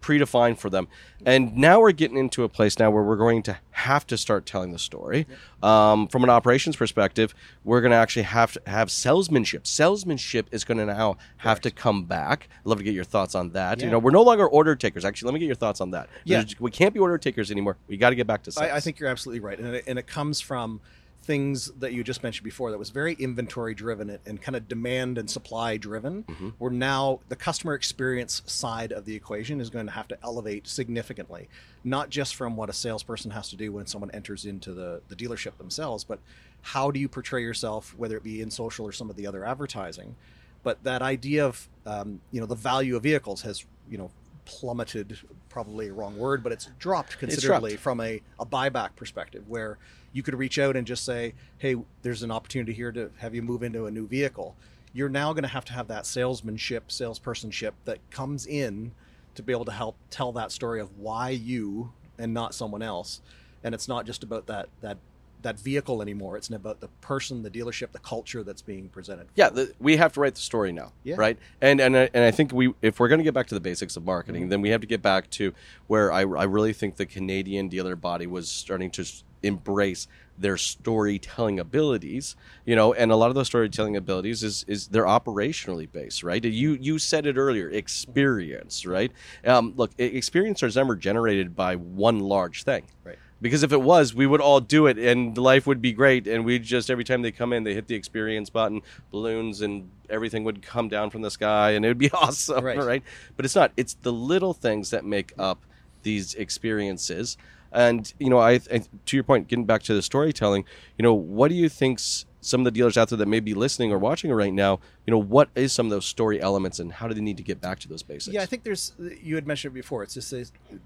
predefined 0.00 0.58
for 0.58 0.70
them. 0.70 0.86
And 1.26 1.56
now 1.56 1.80
we're 1.80 1.92
getting 1.92 2.16
into 2.16 2.44
a 2.44 2.48
place 2.48 2.78
now 2.78 2.90
where 2.90 3.02
we're 3.02 3.16
going 3.16 3.42
to 3.44 3.58
have 3.72 4.06
to 4.06 4.16
start 4.16 4.46
telling 4.46 4.70
the 4.70 4.78
story. 4.78 5.26
Um, 5.62 6.06
from 6.08 6.22
an 6.24 6.30
operations 6.30 6.76
perspective, 6.76 7.34
we're 7.64 7.80
going 7.80 7.90
to 7.90 7.96
actually 7.96 8.22
have 8.22 8.52
to 8.52 8.62
have 8.66 8.90
salesmanship. 8.90 9.66
Salesmanship 9.66 10.46
is 10.52 10.64
going 10.64 10.78
to 10.78 10.86
now 10.86 11.16
have 11.38 11.60
to 11.62 11.70
come 11.70 12.04
back. 12.04 12.48
I'd 12.60 12.66
love 12.66 12.78
to 12.78 12.84
get 12.84 12.94
your 12.94 13.04
thoughts 13.04 13.34
on 13.34 13.50
that. 13.50 13.80
You 13.82 13.90
know, 13.90 13.98
we're 13.98 14.12
no 14.12 14.22
longer 14.22 14.46
order 14.46 14.76
takers. 14.76 15.04
Actually, 15.04 15.26
let 15.28 15.34
me 15.34 15.40
get 15.40 15.46
your 15.46 15.56
thoughts 15.56 15.80
on 15.80 15.90
that. 15.90 16.08
Yeah. 16.24 16.38
There's- 16.38 16.60
We 16.60 16.70
can't 16.70 16.94
be 16.94 17.00
order 17.00 17.18
takers 17.18 17.50
anymore. 17.50 17.76
We 17.88 17.96
got 17.96 18.10
to 18.10 18.16
get 18.16 18.26
back 18.28 18.44
to 18.44 18.52
sales. 18.52 18.70
I, 18.70 18.76
I 18.76 18.80
think 18.80 19.00
you're 19.00 19.08
absolutely 19.10 19.40
right, 19.40 19.58
and 19.58 19.74
it, 19.74 19.84
and 19.88 19.98
it 19.98 20.06
comes 20.06 20.40
from 20.40 20.80
things 21.28 21.70
that 21.78 21.92
you 21.92 22.02
just 22.02 22.22
mentioned 22.22 22.42
before 22.44 22.70
that 22.70 22.78
was 22.78 22.88
very 22.88 23.12
inventory 23.12 23.74
driven 23.74 24.08
and, 24.08 24.18
and 24.24 24.40
kind 24.40 24.56
of 24.56 24.66
demand 24.66 25.18
and 25.18 25.28
supply 25.28 25.76
driven. 25.76 26.22
Mm-hmm. 26.22 26.48
Where 26.56 26.70
now 26.70 27.20
the 27.28 27.36
customer 27.36 27.74
experience 27.74 28.40
side 28.46 28.92
of 28.92 29.04
the 29.04 29.14
equation 29.14 29.60
is 29.60 29.68
going 29.68 29.84
to 29.84 29.92
have 29.92 30.08
to 30.08 30.16
elevate 30.24 30.66
significantly, 30.66 31.50
not 31.84 32.08
just 32.08 32.34
from 32.34 32.56
what 32.56 32.70
a 32.70 32.72
salesperson 32.72 33.30
has 33.32 33.50
to 33.50 33.56
do 33.56 33.70
when 33.70 33.86
someone 33.86 34.10
enters 34.12 34.46
into 34.46 34.72
the 34.72 35.02
the 35.08 35.14
dealership 35.14 35.58
themselves, 35.58 36.02
but 36.02 36.18
how 36.62 36.90
do 36.90 36.98
you 36.98 37.10
portray 37.10 37.42
yourself, 37.42 37.94
whether 37.98 38.16
it 38.16 38.22
be 38.24 38.40
in 38.40 38.50
social 38.50 38.86
or 38.86 38.92
some 38.92 39.10
of 39.10 39.16
the 39.16 39.26
other 39.26 39.44
advertising. 39.44 40.16
But 40.62 40.82
that 40.84 41.02
idea 41.02 41.44
of 41.44 41.68
um, 41.84 42.22
you 42.32 42.40
know 42.40 42.46
the 42.46 42.54
value 42.54 42.96
of 42.96 43.02
vehicles 43.02 43.42
has 43.42 43.66
you 43.90 43.98
know 43.98 44.10
plummeted 44.48 45.18
probably 45.50 45.88
a 45.88 45.92
wrong 45.92 46.16
word 46.16 46.42
but 46.42 46.50
it's 46.50 46.70
dropped 46.78 47.18
considerably 47.18 47.76
from 47.76 48.00
a, 48.00 48.20
a 48.40 48.46
buyback 48.46 48.96
perspective 48.96 49.44
where 49.46 49.76
you 50.12 50.22
could 50.22 50.34
reach 50.34 50.58
out 50.58 50.74
and 50.74 50.86
just 50.86 51.04
say 51.04 51.34
hey 51.58 51.76
there's 52.02 52.22
an 52.22 52.30
opportunity 52.30 52.72
here 52.72 52.90
to 52.90 53.10
have 53.18 53.34
you 53.34 53.42
move 53.42 53.62
into 53.62 53.86
a 53.86 53.90
new 53.90 54.06
vehicle. 54.06 54.56
You're 54.92 55.10
now 55.10 55.32
going 55.32 55.42
to 55.42 55.48
have 55.48 55.64
to 55.66 55.72
have 55.74 55.88
that 55.88 56.06
salesmanship 56.06 56.90
salespersonship 56.90 57.74
that 57.84 57.98
comes 58.10 58.46
in 58.46 58.92
to 59.34 59.42
be 59.42 59.52
able 59.52 59.66
to 59.66 59.72
help 59.72 59.96
tell 60.10 60.32
that 60.32 60.50
story 60.50 60.80
of 60.80 60.96
why 60.98 61.30
you 61.30 61.92
and 62.18 62.32
not 62.32 62.54
someone 62.54 62.82
else. 62.82 63.20
And 63.62 63.74
it's 63.74 63.86
not 63.86 64.06
just 64.06 64.22
about 64.22 64.46
that 64.46 64.68
that 64.80 64.96
that 65.42 65.58
vehicle 65.60 66.02
anymore 66.02 66.36
it's 66.36 66.50
about 66.50 66.80
the 66.80 66.88
person 67.00 67.42
the 67.42 67.50
dealership 67.50 67.92
the 67.92 67.98
culture 68.00 68.42
that's 68.42 68.62
being 68.62 68.88
presented 68.88 69.26
yeah, 69.34 69.48
the, 69.48 69.72
we 69.78 69.96
have 69.96 70.12
to 70.14 70.20
write 70.20 70.34
the 70.34 70.40
story 70.40 70.72
now, 70.72 70.92
Yeah. 71.04 71.14
right? 71.16 71.38
And 71.60 71.80
and 71.80 71.96
I- 71.96 72.10
and 72.14 72.24
I 72.24 72.30
think 72.30 72.52
we, 72.52 72.74
if 72.82 72.98
we're 72.98 73.08
going 73.08 73.18
to 73.20 73.24
get 73.24 73.34
back 73.34 73.46
to 73.48 73.54
the 73.54 73.60
basics 73.60 73.96
of 73.96 74.04
marketing, 74.04 74.42
Mm-hmm. 74.42 74.50
then 74.50 74.60
we 74.62 74.70
have 74.70 74.80
to 74.80 74.86
get 74.86 75.02
back 75.02 75.30
to 75.30 75.52
where 75.86 76.10
I, 76.12 76.20
I 76.20 76.44
really 76.44 76.72
think 76.72 76.96
the 76.96 77.06
Canadian 77.06 77.68
dealer 77.68 77.94
body 77.96 78.26
was 78.26 78.48
starting 78.48 78.90
to 78.92 79.04
embrace 79.42 80.08
their 80.36 80.56
storytelling 80.56 81.58
abilities, 81.60 82.34
you 82.64 82.74
know, 82.76 82.92
and 82.92 83.10
a 83.12 83.16
lot 83.16 83.28
of 83.28 83.34
those 83.34 83.46
storytelling 83.46 83.96
abilities 83.96 84.42
is 84.42 84.64
is 84.68 84.88
they're 84.88 85.04
operationally 85.04 85.90
based, 85.90 86.22
right? 86.22 86.44
You 86.44 86.76
you 86.80 86.98
said 86.98 87.26
it 87.26 87.36
earlier, 87.36 87.68
experience, 87.70 88.84
right? 88.86 89.12
Um, 89.44 89.74
look, 89.76 89.92
experience 89.98 90.62
is 90.62 90.76
never 90.76 90.96
generated 90.96 91.54
by 91.54 91.76
one 91.76 92.20
large 92.20 92.64
thing. 92.64 92.84
right 93.04 93.18
Because 93.40 93.62
if 93.62 93.72
it 93.72 93.80
was, 93.80 94.14
we 94.14 94.26
would 94.26 94.40
all 94.40 94.60
do 94.60 94.86
it 94.86 94.98
and 94.98 95.36
life 95.38 95.66
would 95.66 95.80
be 95.80 95.92
great. 95.92 96.26
And 96.26 96.44
we'd 96.44 96.64
just, 96.64 96.90
every 96.90 97.04
time 97.04 97.22
they 97.22 97.30
come 97.30 97.52
in, 97.52 97.64
they 97.64 97.74
hit 97.74 97.86
the 97.86 97.94
experience 97.94 98.50
button, 98.50 98.82
balloons 99.10 99.60
and 99.60 99.90
everything 100.10 100.44
would 100.44 100.62
come 100.62 100.88
down 100.88 101.10
from 101.10 101.22
the 101.22 101.30
sky 101.30 101.72
and 101.72 101.84
it 101.84 101.88
would 101.88 101.98
be 101.98 102.10
awesome. 102.12 102.64
Right. 102.64 102.78
Right. 102.78 103.02
But 103.36 103.44
it's 103.44 103.54
not. 103.54 103.72
It's 103.76 103.94
the 103.94 104.12
little 104.12 104.54
things 104.54 104.90
that 104.90 105.04
make 105.04 105.32
up 105.38 105.64
these 106.02 106.34
experiences. 106.34 107.36
And, 107.70 108.12
you 108.18 108.30
know, 108.30 108.38
I, 108.38 108.52
I 108.72 108.82
to 109.06 109.16
your 109.16 109.24
point, 109.24 109.48
getting 109.48 109.66
back 109.66 109.82
to 109.84 109.94
the 109.94 110.02
storytelling, 110.02 110.64
you 110.96 111.02
know, 111.02 111.14
what 111.14 111.48
do 111.48 111.54
you 111.54 111.68
think's 111.68 112.24
some 112.40 112.60
of 112.60 112.64
the 112.64 112.70
dealers 112.70 112.96
out 112.96 113.08
there 113.08 113.18
that 113.18 113.26
may 113.26 113.40
be 113.40 113.52
listening 113.52 113.92
or 113.92 113.98
watching 113.98 114.32
right 114.32 114.52
now, 114.52 114.80
you 115.06 115.10
know, 115.10 115.18
what 115.18 115.48
is 115.54 115.72
some 115.72 115.86
of 115.86 115.90
those 115.90 116.06
story 116.06 116.40
elements 116.40 116.78
and 116.78 116.92
how 116.92 117.08
do 117.08 117.14
they 117.14 117.20
need 117.20 117.36
to 117.36 117.42
get 117.42 117.60
back 117.60 117.78
to 117.80 117.88
those 117.88 118.02
basics? 118.02 118.32
Yeah, 118.32 118.42
I 118.42 118.46
think 118.46 118.64
there's. 118.64 118.94
You 119.22 119.34
had 119.34 119.46
mentioned 119.46 119.72
it 119.72 119.74
before. 119.74 120.02
It's 120.02 120.14
just 120.14 120.32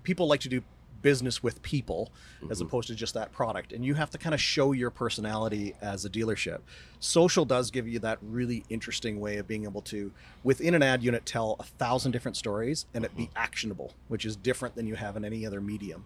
people 0.02 0.26
like 0.26 0.40
to 0.40 0.48
do 0.48 0.62
business 1.02 1.42
with 1.42 1.62
people 1.62 2.10
as 2.50 2.58
mm-hmm. 2.58 2.66
opposed 2.66 2.88
to 2.88 2.94
just 2.94 3.14
that 3.14 3.32
product, 3.32 3.72
and 3.72 3.84
you 3.84 3.94
have 3.94 4.10
to 4.10 4.18
kind 4.18 4.34
of 4.34 4.40
show 4.40 4.72
your 4.72 4.90
personality 4.90 5.74
as 5.82 6.04
a 6.04 6.10
dealership. 6.10 6.60
Social 7.00 7.44
does 7.44 7.70
give 7.70 7.86
you 7.86 7.98
that 8.00 8.18
really 8.22 8.64
interesting 8.68 9.20
way 9.20 9.36
of 9.38 9.46
being 9.46 9.64
able 9.64 9.82
to, 9.82 10.12
within 10.44 10.74
an 10.74 10.82
ad 10.82 11.02
unit, 11.02 11.26
tell 11.26 11.56
a 11.58 11.64
thousand 11.64 12.12
different 12.12 12.36
stories 12.36 12.86
and 12.94 13.04
it 13.04 13.14
be 13.16 13.24
mm-hmm. 13.24 13.38
actionable, 13.38 13.92
which 14.08 14.24
is 14.24 14.36
different 14.36 14.74
than 14.74 14.86
you 14.86 14.94
have 14.94 15.16
in 15.16 15.24
any 15.24 15.44
other 15.46 15.60
medium. 15.60 16.04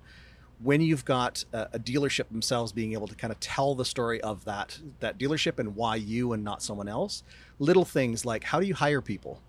When 0.62 0.80
you've 0.80 1.04
got 1.04 1.44
a, 1.52 1.68
a 1.74 1.78
dealership 1.78 2.28
themselves 2.30 2.72
being 2.72 2.94
able 2.94 3.06
to 3.08 3.14
kind 3.14 3.30
of 3.30 3.38
tell 3.40 3.74
the 3.74 3.84
story 3.84 4.22
of 4.22 4.46
that 4.46 4.78
that 5.00 5.18
dealership 5.18 5.58
and 5.58 5.76
why 5.76 5.96
you 5.96 6.32
and 6.32 6.42
not 6.42 6.62
someone 6.62 6.88
else 6.88 7.22
little 7.58 7.84
things 7.84 8.24
like 8.24 8.44
how 8.44 8.60
do 8.60 8.66
you 8.66 8.74
hire 8.74 9.00
people? 9.00 9.40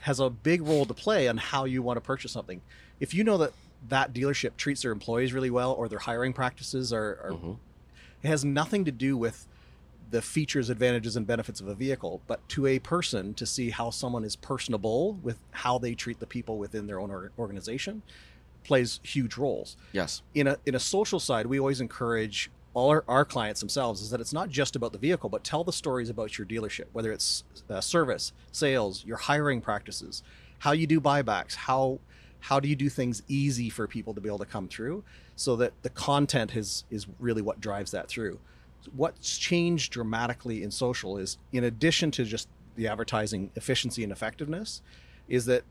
Has 0.00 0.20
a 0.20 0.30
big 0.30 0.62
role 0.62 0.84
to 0.86 0.94
play 0.94 1.28
on 1.28 1.36
how 1.36 1.64
you 1.64 1.82
want 1.82 1.96
to 1.96 2.00
purchase 2.00 2.32
something. 2.32 2.60
If 3.00 3.14
you 3.14 3.24
know 3.24 3.36
that 3.38 3.52
that 3.88 4.12
dealership 4.12 4.56
treats 4.56 4.82
their 4.82 4.92
employees 4.92 5.32
really 5.32 5.50
well 5.50 5.72
or 5.72 5.88
their 5.88 5.98
hiring 5.98 6.32
practices 6.32 6.92
are, 6.92 7.18
are 7.24 7.32
Mm-hmm. 7.32 7.52
it 8.22 8.28
has 8.28 8.44
nothing 8.44 8.84
to 8.84 8.92
do 8.92 9.16
with 9.16 9.46
the 10.10 10.22
features, 10.22 10.68
advantages, 10.68 11.16
and 11.16 11.26
benefits 11.26 11.60
of 11.60 11.66
a 11.68 11.74
vehicle, 11.74 12.20
but 12.26 12.46
to 12.50 12.66
a 12.66 12.78
person 12.78 13.32
to 13.34 13.46
see 13.46 13.70
how 13.70 13.88
someone 13.90 14.24
is 14.24 14.36
personable 14.36 15.14
with 15.14 15.38
how 15.52 15.78
they 15.78 15.94
treat 15.94 16.20
the 16.20 16.26
people 16.26 16.58
within 16.58 16.86
their 16.86 17.00
own 17.00 17.30
organization 17.38 18.02
plays 18.64 19.00
huge 19.02 19.36
roles 19.36 19.76
Yes. 19.92 20.22
in 20.34 20.46
a 20.46 20.56
in 20.66 20.74
a 20.74 20.78
social 20.78 21.18
side, 21.18 21.46
we 21.46 21.58
always 21.58 21.80
encourage 21.80 22.50
all 22.74 22.90
our, 22.90 23.04
our 23.08 23.24
clients 23.24 23.60
themselves 23.60 24.00
is 24.00 24.10
that 24.10 24.20
it's 24.20 24.32
not 24.32 24.48
just 24.48 24.76
about 24.76 24.92
the 24.92 24.98
vehicle, 24.98 25.28
but 25.28 25.44
tell 25.44 25.64
the 25.64 25.72
stories 25.72 26.08
about 26.08 26.38
your 26.38 26.46
dealership, 26.46 26.86
whether 26.92 27.12
it's 27.12 27.44
uh, 27.68 27.80
service, 27.80 28.32
sales, 28.50 29.04
your 29.04 29.16
hiring 29.18 29.60
practices, 29.60 30.22
how 30.60 30.72
you 30.72 30.86
do 30.86 31.00
buybacks, 31.00 31.54
how 31.54 31.98
how 32.42 32.58
do 32.60 32.68
you 32.68 32.76
do 32.76 32.88
things 32.88 33.22
easy 33.28 33.70
for 33.70 33.86
people 33.86 34.12
to 34.14 34.20
be 34.20 34.28
able 34.28 34.38
to 34.38 34.44
come 34.46 34.68
through, 34.68 35.04
so 35.36 35.56
that 35.56 35.72
the 35.82 35.90
content 35.90 36.54
is 36.56 36.84
is 36.90 37.06
really 37.18 37.42
what 37.42 37.60
drives 37.60 37.90
that 37.92 38.08
through. 38.08 38.38
What's 38.96 39.38
changed 39.38 39.92
dramatically 39.92 40.62
in 40.62 40.70
social 40.72 41.16
is, 41.16 41.38
in 41.52 41.62
addition 41.64 42.10
to 42.12 42.24
just 42.24 42.48
the 42.74 42.88
advertising 42.88 43.50
efficiency 43.54 44.02
and 44.02 44.10
effectiveness, 44.12 44.82
is 45.28 45.44
that 45.46 45.62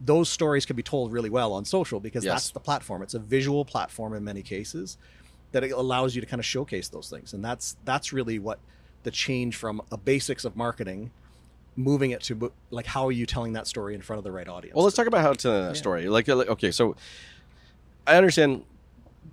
those 0.00 0.28
stories 0.28 0.66
can 0.66 0.74
be 0.76 0.82
told 0.82 1.12
really 1.12 1.30
well 1.30 1.52
on 1.52 1.64
social 1.64 2.00
because 2.00 2.24
Yes. 2.24 2.32
that's 2.34 2.50
the 2.50 2.60
platform. 2.60 3.02
It's 3.02 3.14
a 3.14 3.18
visual 3.18 3.64
platform 3.64 4.12
in 4.14 4.24
many 4.24 4.42
cases 4.42 4.98
that 5.52 5.62
it 5.64 5.70
allows 5.70 6.14
you 6.14 6.20
to 6.20 6.26
kind 6.26 6.40
of 6.40 6.44
showcase 6.44 6.88
those 6.88 7.08
things, 7.08 7.32
and 7.32 7.44
that's 7.44 7.76
that's 7.84 8.12
really 8.12 8.38
what 8.40 8.58
the 9.04 9.10
change 9.12 9.54
from 9.54 9.80
a 9.92 9.96
basics 9.96 10.44
of 10.44 10.56
marketing, 10.56 11.12
moving 11.76 12.10
it 12.10 12.22
to 12.22 12.52
like 12.70 12.86
how 12.86 13.06
are 13.06 13.12
you 13.12 13.26
telling 13.26 13.52
that 13.52 13.66
story 13.66 13.94
in 13.94 14.00
front 14.00 14.18
of 14.18 14.24
the 14.24 14.32
right 14.32 14.48
audience? 14.48 14.74
Well, 14.74 14.84
let's 14.84 14.96
talk 14.96 15.06
about 15.06 15.20
how 15.20 15.32
to 15.32 15.38
tell 15.38 15.52
that 15.52 15.76
story. 15.76 16.08
Like, 16.08 16.26
like, 16.28 16.48
okay, 16.48 16.70
so 16.70 16.96
I 18.06 18.16
understand 18.16 18.64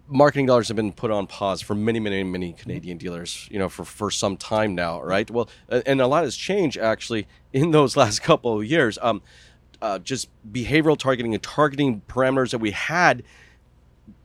marketing 0.07 0.45
dollars 0.45 0.67
have 0.67 0.77
been 0.77 0.91
put 0.91 1.11
on 1.11 1.27
pause 1.27 1.61
for 1.61 1.75
many, 1.75 1.99
many, 1.99 2.23
many 2.23 2.53
Canadian 2.53 2.97
dealers, 2.97 3.47
you 3.51 3.59
know, 3.59 3.69
for, 3.69 3.85
for 3.85 4.11
some 4.11 4.37
time 4.37 4.75
now, 4.75 5.01
right? 5.01 5.29
Well, 5.29 5.49
and 5.69 6.01
a 6.01 6.07
lot 6.07 6.23
has 6.23 6.35
changed 6.35 6.77
actually 6.77 7.27
in 7.51 7.71
those 7.71 7.95
last 8.03 8.21
couple 8.21 8.59
of 8.59 8.65
years. 8.65 8.97
Um, 9.01 9.21
uh, 9.81 9.99
just 9.99 10.29
behavioral 10.49 10.97
targeting 10.97 11.33
and 11.33 11.43
targeting 11.43 12.01
parameters 12.07 12.51
that 12.51 12.59
we 12.59 12.71
had 12.71 13.21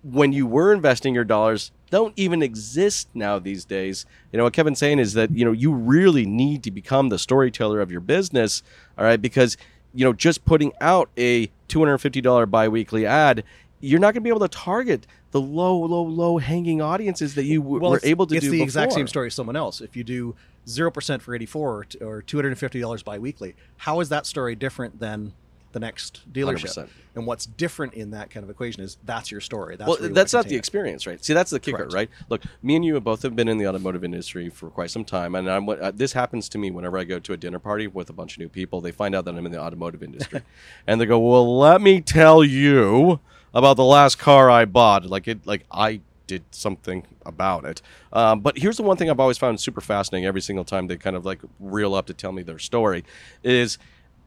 when 0.02 0.32
you 0.32 0.46
were 0.46 0.72
investing 0.72 1.14
your 1.14 1.24
dollars 1.24 1.72
don't 1.90 2.12
even 2.16 2.42
exist 2.42 3.08
now 3.14 3.38
these 3.38 3.64
days. 3.64 4.04
You 4.32 4.36
know 4.36 4.44
what 4.44 4.52
Kevin's 4.52 4.78
saying 4.78 4.98
is 4.98 5.14
that 5.14 5.30
you 5.30 5.44
know 5.44 5.52
you 5.52 5.72
really 5.72 6.26
need 6.26 6.62
to 6.64 6.70
become 6.70 7.08
the 7.08 7.18
storyteller 7.18 7.80
of 7.80 7.90
your 7.90 8.00
business, 8.00 8.62
all 8.96 9.04
right? 9.04 9.20
Because 9.20 9.56
you 9.94 10.04
know 10.04 10.12
just 10.12 10.44
putting 10.44 10.72
out 10.80 11.08
a 11.16 11.50
two 11.66 11.78
hundred 11.78 11.98
fifty 11.98 12.20
dollar 12.20 12.46
biweekly 12.46 13.06
ad, 13.06 13.44
you're 13.80 14.00
not 14.00 14.12
going 14.12 14.22
to 14.22 14.26
be 14.26 14.30
able 14.30 14.40
to 14.40 14.48
target 14.48 15.06
the 15.30 15.40
low, 15.40 15.78
low, 15.78 16.02
low 16.02 16.38
hanging 16.38 16.80
audiences 16.80 17.34
that 17.34 17.44
you 17.44 17.60
w- 17.60 17.82
were 17.82 18.00
able 18.02 18.26
to 18.26 18.34
it's 18.34 18.44
do. 18.44 18.50
the 18.50 18.62
exact 18.62 18.92
same 18.92 19.06
story 19.06 19.26
as 19.28 19.34
someone 19.34 19.56
else. 19.56 19.80
If 19.80 19.96
you 19.96 20.04
do 20.04 20.34
zero 20.66 20.90
percent 20.90 21.22
for 21.22 21.34
eighty 21.34 21.46
four 21.46 21.86
or 22.00 22.22
two 22.22 22.36
hundred 22.36 22.48
and 22.50 22.58
fifty 22.58 22.80
dollars 22.80 23.02
biweekly, 23.02 23.54
how 23.78 24.00
is 24.00 24.08
that 24.10 24.26
story 24.26 24.54
different 24.54 25.00
than 25.00 25.32
the 25.72 25.80
next 25.80 26.22
dealership? 26.32 26.86
100%. 26.86 26.88
And 27.14 27.26
what's 27.26 27.46
different 27.46 27.94
in 27.94 28.12
that 28.12 28.30
kind 28.30 28.44
of 28.44 28.50
equation 28.50 28.82
is 28.82 28.96
that's 29.04 29.30
your 29.30 29.40
story. 29.40 29.76
That's 29.76 29.88
well, 29.88 30.10
that's 30.10 30.32
not 30.32 30.46
the 30.46 30.54
it. 30.54 30.58
experience, 30.58 31.06
right? 31.06 31.22
See, 31.24 31.34
that's 31.34 31.50
the 31.50 31.60
kicker, 31.60 31.78
Correct. 31.78 31.92
right? 31.92 32.10
Look, 32.28 32.42
me 32.62 32.76
and 32.76 32.84
you 32.84 32.94
have 32.94 33.04
both 33.04 33.22
have 33.22 33.34
been 33.34 33.48
in 33.48 33.58
the 33.58 33.66
automotive 33.66 34.04
industry 34.04 34.48
for 34.48 34.70
quite 34.70 34.90
some 34.90 35.04
time, 35.04 35.34
and 35.34 35.50
I'm, 35.50 35.68
uh, 35.68 35.90
this 35.92 36.12
happens 36.12 36.48
to 36.50 36.58
me 36.58 36.70
whenever 36.70 36.98
I 36.98 37.04
go 37.04 37.18
to 37.18 37.32
a 37.32 37.36
dinner 37.36 37.58
party 37.58 37.86
with 37.86 38.08
a 38.08 38.12
bunch 38.12 38.34
of 38.34 38.38
new 38.38 38.48
people. 38.48 38.80
They 38.80 38.92
find 38.92 39.14
out 39.14 39.24
that 39.24 39.34
I'm 39.34 39.46
in 39.46 39.52
the 39.52 39.60
automotive 39.60 40.02
industry, 40.02 40.42
and 40.86 41.00
they 41.00 41.06
go, 41.06 41.18
"Well, 41.18 41.58
let 41.58 41.80
me 41.80 42.00
tell 42.00 42.44
you 42.44 43.20
about 43.52 43.76
the 43.76 43.84
last 43.84 44.18
car 44.18 44.50
I 44.50 44.64
bought." 44.64 45.04
Like 45.04 45.26
it, 45.26 45.46
like 45.46 45.64
I 45.72 46.00
did 46.28 46.44
something 46.52 47.04
about 47.26 47.64
it. 47.64 47.82
Um, 48.12 48.40
but 48.40 48.58
here's 48.58 48.76
the 48.76 48.84
one 48.84 48.96
thing 48.96 49.10
I've 49.10 49.18
always 49.18 49.38
found 49.38 49.58
super 49.60 49.80
fascinating 49.80 50.26
every 50.26 50.40
single 50.40 50.64
time 50.64 50.86
they 50.86 50.96
kind 50.96 51.16
of 51.16 51.24
like 51.24 51.40
reel 51.58 51.94
up 51.94 52.06
to 52.06 52.14
tell 52.14 52.30
me 52.30 52.42
their 52.42 52.58
story 52.60 53.04
is 53.42 53.78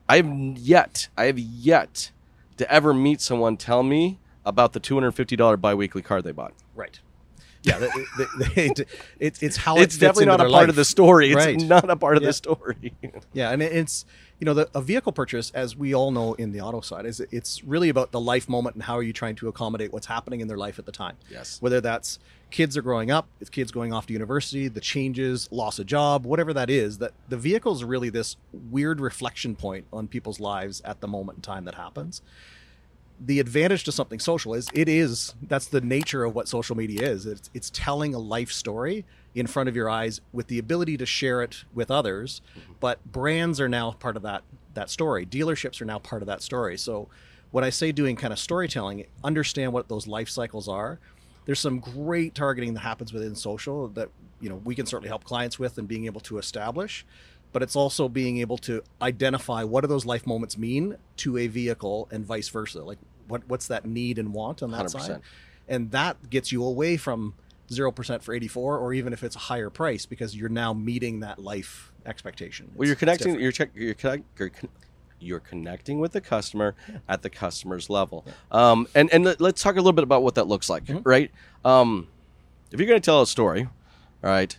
I've 0.09 0.27
yet, 0.57 1.07
I 1.17 1.25
have 1.25 1.39
yet 1.39 2.11
to 2.57 2.71
ever 2.71 2.93
meet 2.93 3.21
someone 3.21 3.57
tell 3.57 3.83
me 3.83 4.19
about 4.45 4.73
the 4.73 4.79
$250 4.79 5.59
biweekly 5.61 6.01
car 6.01 6.21
they 6.21 6.31
bought. 6.31 6.53
Right. 6.75 6.99
Yeah, 7.63 7.77
they, 7.77 7.89
they, 8.17 8.25
they, 8.55 8.85
it's 9.19 9.43
it's 9.43 9.57
how 9.57 9.75
it's 9.77 9.95
it 9.95 9.99
fits 9.99 10.17
definitely 10.17 10.23
into 10.23 10.31
not 10.31 10.39
a 10.39 10.43
their 10.45 10.49
part 10.51 10.61
life. 10.63 10.69
of 10.69 10.75
the 10.75 10.85
story. 10.85 11.27
It's 11.31 11.35
Right. 11.45 11.61
not 11.61 11.87
a 11.91 11.95
part 11.95 12.17
of 12.17 12.23
Yeah. 12.23 12.29
the 12.29 12.33
story. 12.33 12.93
Yeah, 13.33 13.51
and 13.51 13.61
it's 13.61 14.03
you 14.39 14.45
know 14.45 14.55
the 14.55 14.67
a 14.73 14.81
vehicle 14.81 15.11
purchase, 15.11 15.51
as 15.51 15.75
we 15.77 15.93
all 15.93 16.09
know 16.09 16.33
in 16.33 16.53
the 16.53 16.61
auto 16.61 16.81
side, 16.81 17.05
is 17.05 17.19
it's 17.19 17.63
really 17.63 17.89
about 17.89 18.11
the 18.11 18.19
life 18.19 18.49
moment 18.49 18.73
and 18.75 18.83
how 18.85 18.95
are 18.95 19.03
you 19.03 19.13
trying 19.13 19.35
to 19.35 19.47
accommodate 19.47 19.93
what's 19.93 20.07
happening 20.07 20.41
in 20.41 20.47
their 20.47 20.57
life 20.57 20.79
at 20.79 20.87
the 20.87 20.91
time. 20.91 21.17
Yes. 21.29 21.61
Whether 21.61 21.81
that's 21.81 22.17
kids 22.51 22.77
are 22.77 22.81
growing 22.81 23.09
up, 23.09 23.27
it's 23.39 23.49
kids 23.49 23.71
going 23.71 23.93
off 23.93 24.05
to 24.07 24.13
university, 24.13 24.67
the 24.67 24.81
changes, 24.81 25.49
loss 25.51 25.79
of 25.79 25.85
job, 25.85 26.25
whatever 26.25 26.53
that 26.53 26.69
is, 26.69 26.99
that 26.99 27.13
the 27.29 27.37
vehicle 27.37 27.73
is 27.73 27.83
really 27.83 28.09
this 28.09 28.35
weird 28.69 28.99
reflection 28.99 29.55
point 29.55 29.85
on 29.91 30.07
people's 30.07 30.39
lives 30.39 30.81
at 30.85 31.01
the 31.01 31.07
moment 31.07 31.37
in 31.37 31.41
time 31.41 31.65
that 31.65 31.75
happens. 31.75 32.21
The 33.19 33.39
advantage 33.39 33.83
to 33.85 33.91
something 33.91 34.19
social 34.19 34.53
is 34.53 34.67
it 34.73 34.89
is 34.89 35.35
that's 35.43 35.67
the 35.67 35.81
nature 35.81 36.23
of 36.23 36.35
what 36.35 36.47
social 36.47 36.75
media 36.75 37.07
is. 37.07 37.25
It's 37.25 37.49
it's 37.53 37.69
telling 37.69 38.15
a 38.15 38.19
life 38.19 38.51
story 38.51 39.05
in 39.35 39.45
front 39.45 39.69
of 39.69 39.75
your 39.75 39.89
eyes 39.89 40.21
with 40.33 40.47
the 40.47 40.57
ability 40.57 40.97
to 40.97 41.05
share 41.05 41.43
it 41.43 41.63
with 41.73 41.91
others. 41.91 42.41
Mm-hmm. 42.57 42.73
But 42.79 43.11
brands 43.11 43.61
are 43.61 43.69
now 43.69 43.91
part 43.91 44.17
of 44.17 44.23
that 44.23 44.41
that 44.73 44.89
story. 44.89 45.25
Dealerships 45.25 45.79
are 45.81 45.85
now 45.85 45.99
part 45.99 46.23
of 46.23 46.27
that 46.27 46.41
story. 46.41 46.77
So 46.77 47.09
when 47.51 47.63
I 47.63 47.69
say 47.69 47.91
doing 47.91 48.15
kind 48.15 48.33
of 48.33 48.39
storytelling, 48.39 49.05
understand 49.23 49.71
what 49.71 49.87
those 49.87 50.07
life 50.07 50.29
cycles 50.29 50.67
are. 50.67 50.99
There's 51.45 51.59
some 51.59 51.79
great 51.79 52.35
targeting 52.35 52.73
that 52.75 52.81
happens 52.81 53.11
within 53.13 53.35
social 53.35 53.87
that 53.89 54.09
you 54.39 54.49
know 54.49 54.55
we 54.63 54.75
can 54.75 54.85
certainly 54.85 55.09
help 55.09 55.23
clients 55.23 55.59
with 55.59 55.77
and 55.77 55.87
being 55.87 56.05
able 56.05 56.21
to 56.21 56.37
establish 56.37 57.05
but 57.53 57.61
it's 57.61 57.75
also 57.75 58.07
being 58.07 58.37
able 58.37 58.57
to 58.57 58.81
identify 59.01 59.63
what 59.63 59.81
do 59.81 59.87
those 59.87 60.05
life 60.05 60.25
moments 60.25 60.57
mean 60.57 60.95
to 61.17 61.37
a 61.37 61.47
vehicle 61.47 62.07
and 62.11 62.25
vice 62.25 62.49
versa 62.49 62.81
like 62.81 62.97
what 63.27 63.41
what's 63.47 63.67
that 63.67 63.85
need 63.85 64.17
and 64.17 64.33
want 64.33 64.63
on 64.63 64.71
that 64.71 64.85
100%. 64.85 64.89
side 65.01 65.21
and 65.67 65.91
that 65.91 66.29
gets 66.29 66.51
you 66.51 66.63
away 66.63 66.97
from 66.97 67.33
0% 67.69 68.21
for 68.23 68.33
84 68.33 68.77
or 68.79 68.93
even 68.93 69.13
if 69.13 69.23
it's 69.23 69.35
a 69.35 69.39
higher 69.39 69.69
price 69.69 70.05
because 70.05 70.35
you're 70.35 70.49
now 70.49 70.73
meeting 70.73 71.19
that 71.21 71.37
life 71.39 71.91
expectation 72.05 72.71
Well, 72.75 72.87
you're 72.87 72.93
It's- 72.93 73.15
it's 73.15 73.23
connecting. 73.23 73.41
You're, 73.41 73.51
check, 73.51 73.69
you're, 73.75 73.93
connect, 73.93 74.23
you're, 74.39 74.49
con- 74.49 74.69
you're 75.21 75.39
connecting 75.39 75.99
with 75.99 76.11
the 76.13 76.21
customer 76.21 76.75
at 77.07 77.21
the 77.21 77.29
customer's 77.29 77.89
level. 77.89 78.25
Um, 78.51 78.87
and 78.95 79.11
and 79.13 79.23
let- 79.25 79.41
let's 79.41 79.61
talk 79.61 79.75
a 79.75 79.79
little 79.79 79.93
bit 79.93 80.03
about 80.03 80.23
what 80.23 80.35
that 80.35 80.47
looks 80.47 80.69
like, 80.69 80.85
Mm-hmm. 80.85 81.07
right? 81.07 81.31
Um, 81.65 82.07
if 82.71 82.79
you're 82.79 82.87
going 82.87 82.99
to 83.01 83.05
tell 83.05 83.21
a 83.21 83.27
story, 83.27 83.63
all 84.23 84.29
right, 84.29 84.57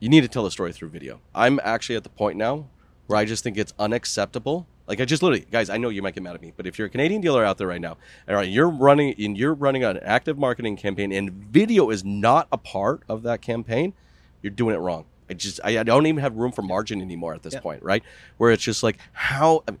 you 0.00 0.08
need 0.08 0.22
to 0.22 0.28
tell 0.28 0.46
a 0.46 0.50
story 0.50 0.72
through 0.72 0.88
video. 0.90 1.20
I'm 1.34 1.60
actually 1.62 1.96
at 1.96 2.02
the 2.02 2.08
point 2.10 2.36
now 2.36 2.66
where 3.06 3.18
I 3.18 3.24
just 3.24 3.44
think 3.44 3.56
it's 3.56 3.72
unacceptable. 3.78 4.66
Like 4.86 5.00
I 5.00 5.06
just 5.06 5.22
literally, 5.22 5.46
guys, 5.50 5.70
I 5.70 5.78
know 5.78 5.88
you 5.88 6.02
might 6.02 6.14
get 6.14 6.22
mad 6.22 6.34
at 6.34 6.42
me, 6.42 6.52
but 6.56 6.66
if 6.66 6.78
you're 6.78 6.86
a 6.86 6.90
Canadian 6.90 7.20
dealer 7.22 7.42
out 7.44 7.56
there 7.56 7.66
right 7.66 7.80
now, 7.80 7.96
all 8.28 8.34
right, 8.34 8.48
you're 8.48 8.68
running 8.68 9.14
and 9.18 9.36
you're 9.38 9.54
running 9.54 9.82
an 9.84 9.98
active 10.02 10.36
marketing 10.36 10.76
campaign, 10.76 11.10
and 11.12 11.30
video 11.30 11.88
is 11.90 12.04
not 12.04 12.48
a 12.52 12.58
part 12.58 13.02
of 13.08 13.22
that 13.22 13.40
campaign, 13.40 13.94
you're 14.42 14.50
doing 14.50 14.74
it 14.74 14.78
wrong. 14.78 15.06
I 15.34 15.36
just, 15.36 15.60
I, 15.64 15.78
I 15.78 15.82
don't 15.82 16.06
even 16.06 16.20
have 16.20 16.36
room 16.36 16.52
for 16.52 16.62
margin 16.62 17.00
anymore 17.00 17.34
at 17.34 17.42
this 17.42 17.54
Yeah. 17.54 17.60
point, 17.60 17.82
right? 17.82 18.02
Where 18.36 18.52
it's 18.52 18.62
just 18.62 18.82
like 18.84 18.98
how, 19.12 19.64
I 19.66 19.72
mean, 19.72 19.80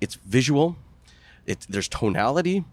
it's 0.00 0.14
visual, 0.14 0.76
it 1.46 1.66
there's 1.68 1.88
tonality, 1.88 2.64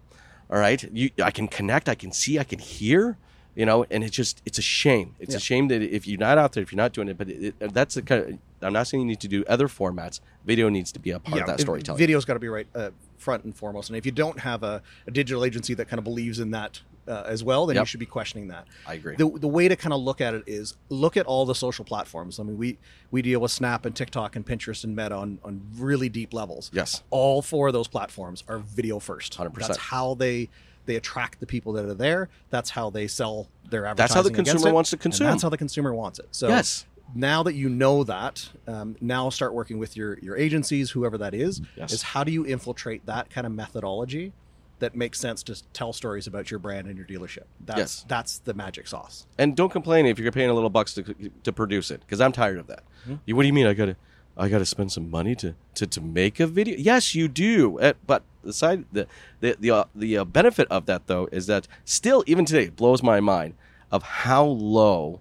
all 0.48 0.58
right. 0.58 0.82
You, 0.92 1.10
I 1.22 1.30
can 1.32 1.48
connect, 1.48 1.88
I 1.88 1.94
can 1.96 2.12
see, 2.12 2.38
I 2.38 2.44
can 2.44 2.60
hear, 2.60 3.16
you 3.56 3.66
know, 3.66 3.84
and 3.90 4.04
it's 4.04 4.14
just, 4.16 4.42
it's 4.44 4.58
a 4.58 4.62
shame. 4.62 5.16
It's 5.18 5.32
Yeah. 5.32 5.38
a 5.38 5.40
shame 5.40 5.68
that 5.68 5.82
if 5.82 6.06
you're 6.06 6.18
not 6.20 6.38
out 6.38 6.52
there, 6.52 6.62
if 6.62 6.70
you're 6.72 6.76
not 6.76 6.92
doing 6.92 7.08
it, 7.08 7.18
but 7.18 7.28
it, 7.28 7.54
it, 7.60 7.74
that's 7.74 7.96
the 7.96 8.02
kind 8.02 8.22
of. 8.24 8.38
I'm 8.62 8.74
not 8.74 8.86
saying 8.88 9.00
you 9.00 9.06
need 9.06 9.20
to 9.20 9.28
do 9.28 9.42
other 9.48 9.68
formats. 9.68 10.20
Video 10.44 10.68
needs 10.68 10.92
to 10.92 10.98
be 11.00 11.12
a 11.12 11.18
part 11.18 11.40
of 11.40 11.46
that 11.46 11.58
it- 11.60 11.62
storytelling. 11.62 11.98
Video's 11.98 12.26
got 12.26 12.34
to 12.34 12.38
be 12.40 12.48
right 12.48 12.66
uh, 12.74 12.90
front 13.16 13.44
and 13.44 13.56
foremost. 13.56 13.88
And 13.88 13.96
if 13.96 14.04
you 14.04 14.12
don't 14.12 14.38
have 14.40 14.62
a, 14.62 14.82
a 15.06 15.10
digital 15.10 15.44
agency 15.46 15.72
that 15.74 15.88
kind 15.88 15.98
of 15.98 16.04
believes 16.04 16.38
in 16.40 16.50
that 16.50 16.80
uh, 17.08 17.24
as 17.26 17.42
well, 17.42 17.66
then 17.66 17.76
you 17.76 17.84
should 17.84 18.00
be 18.00 18.06
questioning 18.06 18.48
that. 18.48 18.66
I 18.86 18.94
agree. 18.94 19.16
The, 19.16 19.28
the 19.28 19.48
way 19.48 19.68
to 19.68 19.76
kind 19.76 19.92
of 19.92 20.00
look 20.00 20.20
at 20.20 20.34
it 20.34 20.44
is 20.46 20.76
look 20.88 21.16
at 21.16 21.26
all 21.26 21.46
the 21.46 21.54
social 21.54 21.84
platforms. 21.84 22.38
I 22.38 22.42
mean, 22.42 22.56
we 22.56 22.78
we 23.10 23.22
deal 23.22 23.40
with 23.40 23.50
Snap 23.50 23.86
and 23.86 23.94
TikTok 23.94 24.36
and 24.36 24.46
Pinterest 24.46 24.84
and 24.84 24.94
Meta 24.94 25.14
on, 25.14 25.38
on 25.44 25.62
really 25.76 26.08
deep 26.08 26.32
levels. 26.32 26.70
Yes. 26.72 27.02
All 27.10 27.42
four 27.42 27.68
of 27.68 27.72
those 27.72 27.88
platforms 27.88 28.44
are 28.48 28.58
video 28.58 28.98
first. 28.98 29.36
100%. 29.36 29.54
That's 29.54 29.76
how 29.78 30.14
they 30.14 30.48
they 30.86 30.96
attract 30.96 31.40
the 31.40 31.46
people 31.46 31.72
that 31.74 31.84
are 31.84 31.94
there. 31.94 32.28
That's 32.50 32.70
how 32.70 32.90
they 32.90 33.06
sell 33.06 33.48
their 33.70 33.86
advertising. 33.86 33.96
That's 34.02 34.14
how 34.14 34.22
the 34.22 34.30
consumer 34.30 34.68
it, 34.68 34.74
wants 34.74 34.90
to 34.90 34.96
consume. 34.96 35.26
that's 35.26 35.42
how 35.42 35.48
the 35.48 35.58
consumer 35.58 35.94
wants 35.94 36.18
it. 36.18 36.26
So 36.30 36.48
Yes. 36.48 36.86
now 37.14 37.42
that 37.42 37.54
you 37.54 37.68
know 37.68 38.02
that, 38.04 38.48
um, 38.66 38.96
now 39.00 39.30
start 39.30 39.54
working 39.54 39.78
with 39.78 39.96
your 39.96 40.18
your 40.20 40.36
agencies, 40.36 40.90
whoever 40.90 41.18
that 41.18 41.34
is. 41.34 41.60
Yes. 41.76 41.92
Is 41.92 42.02
how 42.02 42.24
do 42.24 42.32
you 42.32 42.44
infiltrate 42.44 43.06
that 43.06 43.30
kind 43.30 43.46
of 43.46 43.52
methodology 43.52 44.32
that 44.80 44.94
makes 44.94 45.18
sense 45.20 45.42
to 45.44 45.62
tell 45.72 45.92
stories 45.92 46.26
about 46.26 46.50
your 46.50 46.58
brand 46.58 46.86
and 46.88 46.96
your 46.98 47.06
dealership? 47.06 47.44
That's 47.64 47.78
Yes. 47.78 48.04
that's 48.08 48.38
the 48.38 48.52
magic 48.54 48.86
sauce. 48.88 49.26
and 49.38 49.56
don't 49.56 49.70
complain 49.72 50.04
if 50.06 50.18
you're 50.18 50.32
paying 50.32 50.50
a 50.50 50.54
little 50.54 50.70
bucks 50.70 50.92
to, 50.94 51.02
to 51.44 51.52
produce 51.52 51.90
it, 51.90 52.00
because 52.00 52.20
I'm 52.20 52.32
tired 52.32 52.58
of 52.58 52.66
that. 52.66 52.82
Hmm? 53.04 53.14
You, 53.26 53.36
what 53.36 53.42
do 53.42 53.46
you 53.46 53.52
mean? 53.54 53.66
I 53.66 53.74
got 53.74 53.86
to. 53.86 53.96
I 54.36 54.48
got 54.48 54.58
to 54.58 54.64
spend 54.64 54.90
some 54.90 55.10
money 55.10 55.34
to, 55.34 55.54
to, 55.74 55.86
to 55.86 56.00
make 56.00 56.40
a 56.40 56.46
video. 56.46 56.76
Yes, 56.78 57.14
you 57.14 57.28
do. 57.28 57.78
Uh, 57.78 57.92
But 58.06 58.22
the 58.42 58.52
side 58.54 58.84
the 58.92 59.06
the 59.40 59.56
the, 59.60 59.70
uh, 59.70 59.84
the 59.94 60.16
uh, 60.18 60.24
benefit 60.24 60.66
of 60.70 60.86
that 60.86 61.08
though 61.08 61.28
is 61.30 61.46
that 61.46 61.68
still 61.84 62.24
even 62.26 62.44
today 62.46 62.64
it 62.64 62.76
blows 62.76 63.02
my 63.02 63.20
mind 63.20 63.54
of 63.90 64.02
how 64.02 64.44
low 64.44 65.20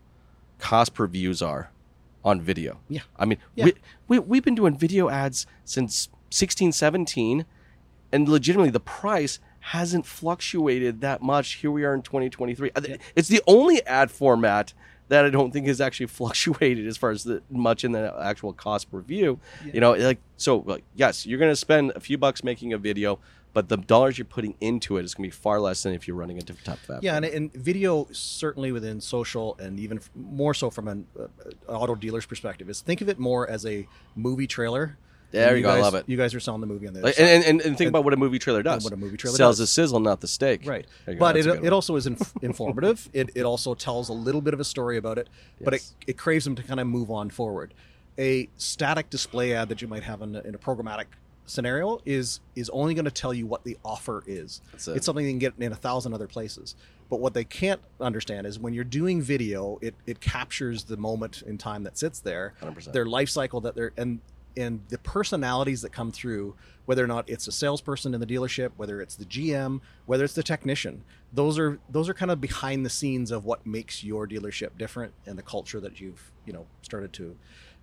cost 0.60 0.94
per 0.94 1.06
views 1.08 1.42
are 1.42 1.72
on 2.24 2.39
video. 2.39 2.80
Yeah. 2.88 3.01
I 3.18 3.25
mean, 3.25 3.39
Yeah. 3.56 3.66
we, 3.66 3.74
we 4.08 4.20
we've 4.20 4.44
been 4.44 4.56
doing 4.56 4.78
video 4.78 5.10
ads 5.10 5.46
since 5.66 6.08
1617 6.32 7.46
and 8.12 8.30
legitimately 8.30 8.72
the 8.72 8.80
price 8.80 9.39
hasn't 9.60 10.06
fluctuated 10.06 11.01
that 11.01 11.22
much. 11.22 11.56
Here 11.56 11.72
we 11.72 11.84
are 11.84 11.94
in 11.94 12.01
2023. 12.01 12.72
Uh, 12.75 12.82
It's 13.16 13.28
the 13.28 13.42
only 13.48 13.86
ad 13.86 14.12
format 14.12 14.74
that 15.10 15.25
I 15.25 15.30
don't 15.30 15.51
think 15.51 15.68
has 15.68 15.82
actually 15.82 16.06
fluctuated 16.20 16.88
as 16.88 16.98
far 16.98 17.12
as 17.12 17.24
the 17.24 17.42
much 17.50 17.84
in 17.84 17.92
the 17.92 18.16
actual 18.22 18.54
cost 18.54 18.92
per 18.92 19.01
view. 19.01 19.39
You 19.74 19.82
know, 19.82 19.94
like 19.94 20.20
so 20.38 20.63
like 20.66 20.84
yes, 20.96 21.25
you're 21.25 21.39
going 21.39 21.51
to 21.51 21.56
spend 21.56 21.92
a 21.96 22.00
few 22.00 22.18
bucks 22.18 22.44
making 22.44 22.74
a 22.74 22.78
video, 22.78 23.20
but 23.54 23.70
the 23.70 23.78
dollars 23.78 24.18
you're 24.18 24.25
putting 24.25 24.56
into 24.62 24.98
it 24.98 25.06
is 25.06 25.13
going 25.13 25.30
to 25.30 25.36
be 25.36 25.42
far 25.42 25.60
less 25.60 25.84
than 25.84 25.94
if 25.94 26.08
you're 26.08 26.18
running 26.18 26.38
a 26.38 26.42
different 26.42 26.66
type 26.66 26.84
of 26.88 26.98
ad. 26.98 27.04
Yeah, 27.04 27.16
and, 27.16 27.25
and 27.25 27.54
video 27.54 28.08
certainly 28.12 28.72
within 28.72 29.01
social, 29.01 29.58
and 29.60 29.80
even 29.80 30.00
more 30.16 30.54
so 30.54 30.70
from 30.70 30.88
an 30.88 31.08
uh, 31.20 31.24
uh, 31.68 31.72
auto 31.78 31.96
dealer's 31.96 32.25
perspective, 32.25 32.70
is 32.70 32.82
think 32.82 33.01
of 33.01 33.10
it 33.10 33.20
more 33.20 33.50
as 33.50 33.66
a 33.66 33.88
movie 34.16 34.48
trailer. 34.48 34.98
There 35.32 35.50
And 35.50 35.58
you 35.58 35.64
go, 35.64 35.70
I 35.70 35.80
love 35.80 35.96
it. 35.96 36.06
You 36.08 36.18
guys 36.18 36.34
are 36.34 36.40
selling 36.40 36.62
the 36.62 36.68
movie 36.68 36.88
on 36.88 36.94
the 36.94 37.02
Like, 37.02 37.20
and, 37.20 37.44
and, 37.44 37.62
and 37.62 37.78
think 37.78 37.90
about 37.90 38.04
what 38.04 38.14
a 38.14 38.18
movie 38.18 38.40
trailer 38.40 38.64
does. 38.64 38.84
what 38.84 38.94
a 38.94 38.98
movie 38.98 39.18
trailer 39.18 39.38
sells 39.38 39.54
does. 39.58 39.60
the 39.60 39.68
sizzle, 39.68 40.00
not 40.00 40.22
the 40.22 40.28
steak. 40.28 40.66
Right. 40.66 40.86
There 41.06 41.14
you 41.14 41.20
go. 41.20 41.26
But 41.26 41.34
That's 41.34 41.46
it, 41.46 41.66
it 41.66 41.74
also 41.74 41.96
is 41.96 42.08
inf- 42.08 42.34
informative. 42.42 43.08
it, 43.14 43.30
it 43.36 43.44
also 43.44 43.74
tells 43.76 44.10
a 44.10 44.14
little 44.14 44.42
bit 44.42 44.54
of 44.54 44.60
a 44.60 44.64
story 44.64 44.98
about 44.98 45.18
it, 45.18 45.30
but 45.62 45.74
it, 45.76 45.92
it 46.08 46.18
craves 46.18 46.46
them 46.46 46.56
to 46.56 46.64
kind 46.64 46.80
of 46.80 46.88
move 46.88 47.12
on 47.12 47.30
forward. 47.30 47.74
A 48.18 48.50
static 48.58 49.10
display 49.10 49.54
ad 49.54 49.70
that 49.70 49.82
you 49.82 49.88
might 49.88 50.04
have 50.04 50.22
in 50.22 50.36
a, 50.36 50.42
in 50.42 50.56
a 50.56 50.58
programmatic 50.58 51.06
scenario 51.46 52.00
is 52.06 52.40
is 52.56 52.70
only 52.70 52.94
going 52.94 53.06
to 53.06 53.12
tell 53.12 53.34
you 53.34 53.46
what 53.48 53.64
the 53.64 53.78
offer 53.84 54.24
is. 54.28 54.62
It. 54.74 54.88
It's 54.90 55.06
something 55.06 55.26
you 55.26 55.32
can 55.32 55.40
get 55.40 55.54
in 55.60 55.72
a 55.72 55.76
thousand 55.76 56.14
other 56.14 56.28
places. 56.28 56.76
But 57.10 57.20
what 57.22 57.34
they 57.34 57.44
can't 57.44 57.82
understand 58.00 58.46
is 58.46 58.60
when 58.60 58.74
you're 58.74 58.84
doing 58.84 59.20
video, 59.22 59.80
it, 59.82 59.96
it 60.06 60.20
captures 60.20 60.84
the 60.84 60.96
moment 60.98 61.42
in 61.42 61.58
time 61.58 61.82
that 61.86 61.98
sits 61.98 62.20
there, 62.20 62.54
100%. 62.62 62.92
their 62.94 63.06
life 63.08 63.30
cycle 63.30 63.62
that 63.62 63.74
they're 63.76 63.92
and 63.98 64.20
and 64.60 64.82
the 64.89 64.98
personalities 64.98 65.82
that 65.82 65.92
come 65.92 66.12
through, 66.12 66.56
whether 66.86 67.04
or 67.04 67.08
not 67.08 67.30
it's 67.30 67.48
a 67.48 67.51
salesperson 67.51 68.13
in 68.13 68.20
the 68.20 68.25
dealership, 68.28 68.72
whether 68.78 69.01
it's 69.01 69.16
the 69.16 69.25
GM, 69.25 69.80
whether 70.06 70.24
it's 70.24 70.34
the 70.34 70.44
technician, 70.44 71.04
those 71.32 71.58
are 71.58 71.80
those 71.89 72.10
are 72.10 72.13
kind 72.13 72.32
of 72.32 72.42
behind 72.42 72.86
the 72.86 72.89
scenes 72.89 73.32
of 73.32 73.46
what 73.46 73.66
makes 73.66 74.04
your 74.04 74.28
dealership 74.28 74.78
different 74.78 75.13
and 75.25 75.38
the 75.38 75.44
culture 75.44 75.80
that 75.80 76.00
you've 76.01 76.32
you 76.46 76.54
know 76.54 76.66
started 76.82 77.13
to 77.13 77.36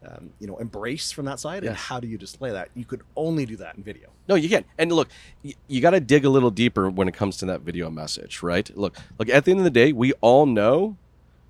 um, 0.06 0.30
you 0.38 0.47
know 0.47 0.56
embrace 0.59 1.11
from 1.12 1.25
that 1.26 1.40
side. 1.40 1.64
And 1.64 1.76
how 1.76 2.00
do 2.00 2.09
you 2.09 2.18
display 2.18 2.50
that? 2.52 2.68
You 2.75 2.85
could 2.85 3.02
only 3.16 3.47
do 3.47 3.56
that 3.56 3.76
in 3.76 3.83
video. 3.83 4.09
No, 4.28 4.35
you 4.35 4.49
can't 4.49 4.66
And 4.78 4.92
look, 4.92 5.09
y- 5.45 5.54
you 5.68 5.80
got 5.80 5.90
to 5.90 6.00
dig 6.00 6.25
a 6.25 6.30
little 6.30 6.50
deeper 6.50 6.90
when 6.90 7.09
it 7.09 7.14
comes 7.14 7.37
to 7.38 7.47
that 7.47 7.61
video 7.62 7.90
message, 7.90 8.42
right? 8.42 8.68
Look, 8.76 8.97
look. 9.18 9.28
At 9.28 9.45
the 9.45 9.52
end 9.52 9.61
of 9.61 9.64
the 9.64 9.71
day, 9.71 9.92
we 9.92 10.12
all 10.14 10.47
know 10.47 10.97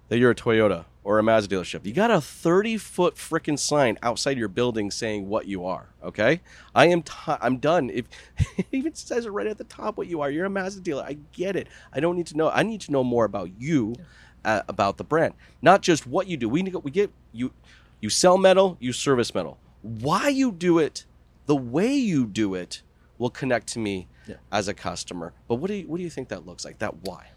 that 0.09 0.19
you're 0.19 0.31
a 0.31 0.35
Toyota 0.37 0.85
or 1.07 1.21
a 1.21 1.23
Mazda 1.23 1.55
dealership. 1.55 1.87
You 1.87 1.93
got 1.93 2.11
a 2.11 2.21
30 2.21 2.79
foot 2.79 3.15
freaking 3.15 3.57
sign 3.57 3.97
outside 4.03 4.37
your 4.37 4.49
building 4.49 4.91
saying 4.91 5.29
what 5.29 5.47
you 5.47 5.65
are. 5.65 5.89
Okay, 6.03 6.41
I 6.75 6.87
am. 6.89 7.03
T- 7.03 7.13
I'm 7.27 7.59
done. 7.59 7.91
If 7.91 8.07
it 8.59 8.67
even 8.73 8.93
says 8.95 9.25
it 9.25 9.31
right 9.31 9.47
at 9.47 9.57
the 9.57 9.65
top 9.65 9.97
what 9.97 10.09
you 10.09 10.21
are, 10.21 10.31
you're 10.31 10.47
a 10.47 10.51
Mazda 10.51 10.81
dealer. 10.81 11.05
I 11.05 11.17
get 11.33 11.55
it. 11.55 11.69
I 11.93 12.01
don't 12.01 12.17
need 12.17 12.27
to 12.27 12.37
know. 12.37 12.51
I 12.51 12.65
need 12.65 12.81
to 12.83 12.93
know 12.93 13.05
more 13.05 13.25
about 13.25 13.51
you, 13.57 13.95
uh, 14.45 14.63
about 14.69 14.97
the 14.97 15.05
brand, 15.05 15.35
not 15.63 15.81
just 15.81 16.09
what 16.09 16.27
you 16.27 16.37
do. 16.37 16.49
We 16.49 16.63
need- 16.63 16.75
we 16.75 16.91
get 16.91 17.13
you. 17.33 17.53
You 18.01 18.11
sell 18.11 18.37
metal. 18.37 18.77
You 18.81 18.93
service 18.93 19.33
metal. 19.33 19.59
Why 19.83 20.29
you 20.29 20.51
do 20.51 20.81
it 20.81 21.05
the 21.47 21.55
way 21.57 21.95
you 21.95 22.27
do 22.27 22.55
it 22.55 22.83
will 23.17 23.31
connect 23.31 23.69
to 23.69 23.79
me 23.79 24.09
Yeah. 24.27 24.35
as 24.51 24.67
a 24.67 24.75
customer. 24.75 25.33
But 25.47 25.55
what 25.57 25.69
do 25.69 25.75
you 25.75 25.87
what 25.87 25.99
do 25.99 26.03
you 26.03 26.11
think 26.11 26.31
that 26.31 26.45
looks 26.45 26.65
like? 26.65 26.79
That 26.81 26.97
why? 27.07 27.29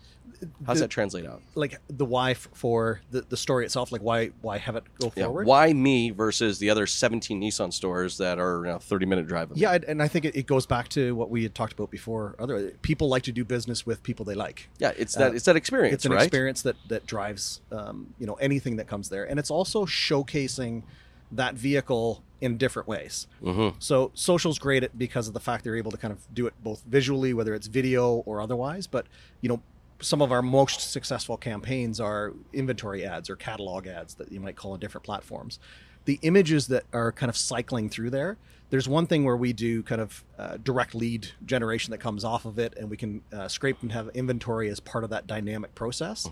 How 0.66 0.74
does 0.74 0.80
that 0.82 0.90
translate 0.90 1.26
out? 1.26 1.42
Like 1.56 1.80
the 1.88 2.06
why 2.06 2.32
f- 2.32 2.48
for 2.54 3.02
the, 3.12 3.22
the 3.22 3.38
story 3.38 3.66
itself, 3.66 3.92
like 3.92 4.02
why 4.02 4.28
why 4.42 4.58
have 4.58 4.76
it 4.76 4.84
go 5.00 5.12
Yeah, 5.16 5.26
forward? 5.26 5.48
why 5.48 5.74
me 5.74 6.10
versus 6.12 6.60
the 6.60 6.70
other 6.70 6.86
17 6.88 7.40
Nissan 7.42 7.74
stores 7.74 8.18
that 8.18 8.40
are 8.40 8.66
you 8.66 8.72
know, 8.72 8.80
30 8.80 9.06
minute 9.06 9.28
drive? 9.28 9.52
of 9.52 9.58
me? 9.58 9.62
Yeah, 9.62 9.74
and- 9.74 9.84
and 9.86 10.04
I 10.04 10.08
think 10.08 10.26
it, 10.26 10.36
it 10.36 10.48
goes 10.48 10.66
back 10.66 10.90
to 10.90 11.14
what 11.16 11.30
we 11.30 11.44
had 11.44 11.54
talked 11.56 11.74
about 11.74 11.92
before. 11.92 12.36
Other 12.40 12.72
people 12.82 13.10
like 13.10 13.24
to 13.24 13.32
do 13.32 13.44
business 13.46 13.86
with 13.86 14.02
people 14.04 14.26
they 14.26 14.36
like. 14.36 14.70
yeah. 14.80 14.92
It's 14.98 15.16
that 15.16 15.32
Uh, 15.32 15.36
it's 15.36 15.46
that 15.46 15.56
experience, 15.56 15.94
it's 15.94 16.06
an 16.06 16.12
right? 16.14 16.24
experience 16.24 16.62
that 16.64 16.76
that 16.88 17.06
drives 17.06 17.62
um, 17.72 18.14
you 18.20 18.26
know 18.28 18.36
anything 18.36 18.76
that 18.78 18.88
comes 18.88 19.10
there, 19.10 19.24
and 19.30 19.40
it's 19.40 19.52
also 19.52 19.86
showcasing 19.86 20.84
that 21.32 21.56
vehicle 21.56 22.24
in 22.42 22.58
different 22.58 22.88
ways. 22.88 23.28
Mhm. 23.44 23.74
So 23.80 24.12
social's 24.14 24.58
great 24.58 24.84
at 24.84 24.98
because 24.98 25.28
of 25.28 25.34
the 25.34 25.40
fact 25.40 25.64
they're 25.64 25.76
able 25.76 25.92
to 25.92 25.98
kind 25.98 26.12
of 26.14 26.20
do 26.34 26.48
it 26.48 26.54
both 26.64 26.84
visually, 26.88 27.34
whether 27.34 27.54
it's 27.54 27.68
video 27.68 28.24
or 28.26 28.42
otherwise. 28.42 28.88
But 28.88 29.06
you 29.42 29.50
know, 29.50 29.62
some 30.02 30.22
of 30.22 30.32
our 30.32 30.42
most 30.42 30.92
successful 30.92 31.38
campaigns 31.38 32.00
are 32.00 32.34
inventory 32.54 33.06
ads 33.06 33.30
or 33.30 33.36
catalog 33.36 33.88
ads 33.88 34.16
that 34.16 34.32
you 34.32 34.40
might 34.40 34.56
call 34.56 34.74
on 34.74 34.80
different 34.80 35.06
platforms. 35.06 35.60
The 36.06 36.20
images 36.22 36.68
that 36.68 36.84
are 36.94 37.12
kind 37.12 37.30
of 37.30 37.38
cycling 37.38 37.90
through 37.90 38.10
there. 38.10 38.38
There's 38.70 38.88
one 38.88 39.08
thing 39.08 39.24
where 39.24 39.36
we 39.36 39.52
do 39.52 39.82
kind 39.84 40.00
of 40.00 40.24
uh, 40.38 40.58
direct 40.58 40.94
lead 40.94 41.28
generation 41.46 41.92
that 41.92 41.98
comes 41.98 42.24
off 42.24 42.46
of 42.46 42.60
it, 42.60 42.76
and 42.78 42.90
we 42.90 42.98
can 42.98 43.22
uh, 43.34 43.48
scrape 43.48 43.82
and 43.82 43.92
have 43.92 44.10
inventory 44.14 44.70
as 44.70 44.80
part 44.80 45.04
of 45.04 45.10
that 45.10 45.26
dynamic 45.26 45.74
process. 45.76 46.28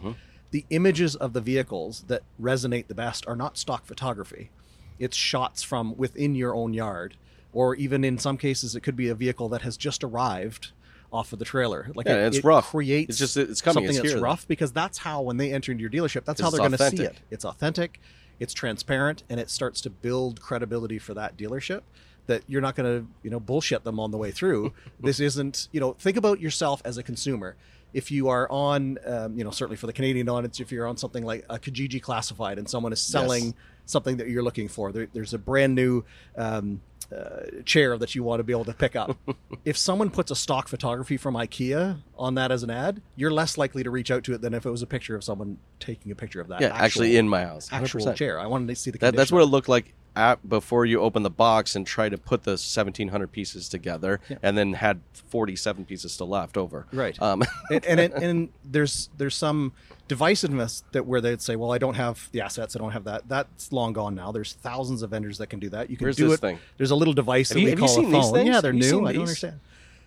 The 0.51 0.65
images 0.69 1.15
of 1.15 1.33
the 1.33 1.41
vehicles 1.41 2.05
that 2.07 2.21
resonate 2.39 2.87
the 2.87 2.95
best 2.95 3.27
are 3.27 3.35
not 3.35 3.57
stock 3.57 3.85
photography 3.85 4.51
it's 4.99 5.15
shots 5.15 5.63
from 5.63 5.95
within 5.97 6.35
your 6.35 6.55
own 6.55 6.73
yard 6.73 7.15
or 7.53 7.75
even 7.75 8.03
in 8.03 8.17
some 8.17 8.37
cases 8.37 8.75
it 8.75 8.81
could 8.81 8.95
be 8.95 9.09
a 9.09 9.15
vehicle 9.15 9.49
that 9.49 9.61
has 9.61 9.77
just 9.77 10.03
arrived 10.03 10.71
off 11.11 11.31
of 11.33 11.39
the 11.39 11.45
trailer. 11.45 11.89
Like 11.95 12.05
Yeah, 12.07 12.15
it, 12.25 12.27
it's 12.27 12.37
it 12.37 12.43
rough. 12.43 12.69
creates 12.71 13.09
It's 13.11 13.17
just- 13.19 13.37
it's 13.37 13.61
coming, 13.61 13.85
something 13.85 14.03
it's 14.05 14.13
that's 14.13 14.21
rough 14.21 14.47
because 14.47 14.71
that's 14.71 14.97
how 14.99 15.21
when 15.21 15.37
they 15.37 15.53
enter 15.53 15.71
into 15.71 15.81
your 15.81 15.89
dealership 15.91 16.25
that's 16.25 16.41
how 16.41 16.49
they're 16.49 16.59
going 16.59 16.71
to 16.73 16.89
see 16.89 17.03
it. 17.03 17.17
It's 17.31 17.45
authentic 17.45 17.99
it's 18.39 18.53
transparent 18.53 19.23
and 19.29 19.39
it 19.39 19.49
starts 19.49 19.81
to 19.81 19.89
build 19.89 20.41
credibility 20.41 20.99
for 20.99 21.13
that 21.15 21.35
dealership 21.37 21.81
that 22.27 22.43
you're 22.47 22.61
not 22.61 22.75
going 22.75 22.99
to 23.01 23.07
you 23.23 23.29
know 23.29 23.39
bullshit 23.39 23.83
them 23.83 23.99
on 23.99 24.11
the 24.11 24.17
way 24.17 24.31
through. 24.31 24.73
This 24.99 25.19
isn't 25.19 25.69
you 25.71 25.79
know 25.79 25.93
think 25.93 26.17
about 26.17 26.39
yourself 26.41 26.81
as 26.85 26.97
a 26.97 27.03
consumer 27.03 27.55
if 27.97 28.11
you 28.11 28.23
are 28.29 28.45
on 28.51 28.97
um, 29.13 29.37
you 29.37 29.43
know 29.43 29.51
certainly 29.51 29.75
for 29.81 29.87
the 29.87 29.93
canadian 29.99 30.29
audience 30.29 30.59
if 30.59 30.71
you're 30.71 30.87
on 30.91 30.97
something 30.97 31.23
like 31.31 31.43
a 31.49 31.57
kijiji 31.57 31.99
classified 32.01 32.57
and 32.59 32.69
someone 32.69 32.93
is 32.93 33.01
selling 33.01 33.45
Yes. 33.45 33.53
something 33.95 34.17
that 34.17 34.27
you're 34.29 34.43
looking 34.43 34.67
for 34.67 34.91
there, 34.91 35.07
there's 35.15 35.33
a 35.33 35.37
brand 35.49 35.73
new 35.81 36.03
um, 36.37 36.81
uh, 37.15 37.61
chair 37.65 37.97
that 37.97 38.13
you 38.15 38.21
want 38.21 38.39
to 38.39 38.43
be 38.43 38.53
able 38.53 38.65
to 38.65 38.73
pick 38.73 38.95
up 38.95 39.17
if 39.65 39.77
someone 39.77 40.09
puts 40.09 40.29
a 40.29 40.35
stock 40.35 40.67
photography 40.67 41.17
from 41.17 41.33
ikea 41.35 41.97
on 42.17 42.35
that 42.35 42.51
as 42.51 42.61
an 42.63 42.69
ad 42.69 43.01
you're 43.15 43.31
less 43.31 43.57
likely 43.57 43.81
to 43.83 43.89
reach 43.89 44.11
out 44.11 44.23
to 44.25 44.33
it 44.33 44.41
than 44.41 44.53
if 44.53 44.65
it 44.65 44.69
was 44.71 44.81
a 44.81 44.87
picture 44.87 45.15
of 45.15 45.23
someone 45.23 45.57
taking 45.79 46.11
a 46.11 46.15
picture 46.15 46.41
of 46.41 46.49
that 46.49 46.59
Yeah, 46.61 46.67
actual, 46.67 46.83
actually 46.85 47.17
in 47.17 47.27
my 47.29 47.43
house. 47.45 47.69
100%. 47.69 47.81
actual 47.83 48.13
chair 48.13 48.39
i 48.39 48.45
wanted 48.45 48.67
to 48.67 48.75
see 48.75 48.91
the 48.91 48.97
That, 48.99 49.15
that's 49.15 49.31
what 49.31 49.41
it 49.41 49.45
looked 49.47 49.69
like 49.69 49.95
at, 50.17 50.47
before 50.49 50.85
you 50.85 50.99
open 51.01 51.23
the 51.23 51.29
box 51.29 51.75
and 51.75 51.85
try 51.85 52.09
to 52.09 52.17
put 52.17 52.43
the 52.43 52.51
1700 52.51 53.31
pieces 53.31 53.69
together 53.69 54.19
Yeah. 54.29 54.37
and 54.41 54.57
then 54.57 54.73
had 54.73 55.01
47 55.13 55.85
pieces 55.85 56.11
still 56.13 56.27
left 56.29 56.57
over. 56.57 56.87
Right. 56.91 57.21
Um, 57.21 57.43
and 57.71 57.85
and, 57.85 57.99
it, 57.99 58.13
and 58.13 58.49
there's 58.65 59.09
there's 59.17 59.35
some 59.35 59.73
divisiveness 60.09 60.83
that 60.93 61.05
where 61.05 61.21
they'd 61.21 61.41
say, 61.41 61.55
well, 61.55 61.71
I 61.71 61.77
don't 61.77 61.95
have 61.95 62.29
the 62.31 62.41
assets, 62.41 62.75
I 62.75 62.79
don't 62.79 62.91
have 62.91 63.03
that. 63.05 63.27
That's 63.29 63.71
long 63.71 63.93
gone 63.93 64.15
now. 64.15 64.31
There's 64.31 64.53
thousands 64.53 65.01
of 65.03 65.09
vendors 65.11 65.37
that 65.37 65.47
can 65.47 65.59
do 65.59 65.69
that. 65.69 65.89
You 65.89 65.97
can 65.97 66.05
Where's 66.05 66.15
do 66.15 66.25
this 66.29 66.35
it. 66.37 66.41
thing? 66.41 66.59
There's 66.77 66.91
a 66.91 66.95
little 66.95 67.13
device 67.13 67.49
Have 67.49 67.55
that 67.55 67.59
you- 67.61 67.65
we 67.65 67.69
have 67.71 67.79
you 67.79 67.85
call 67.85 67.95
seen 67.95 68.05
a 68.05 68.11
these 68.17 68.23
phone. 68.25 68.33
things? 68.33 68.49
Yeah, 68.49 68.61
they're 68.61 68.71
Have 68.73 68.81
new. 68.81 68.87
I 68.87 68.91
don't 68.91 69.05
these? 69.13 69.19
understand. 69.19 69.59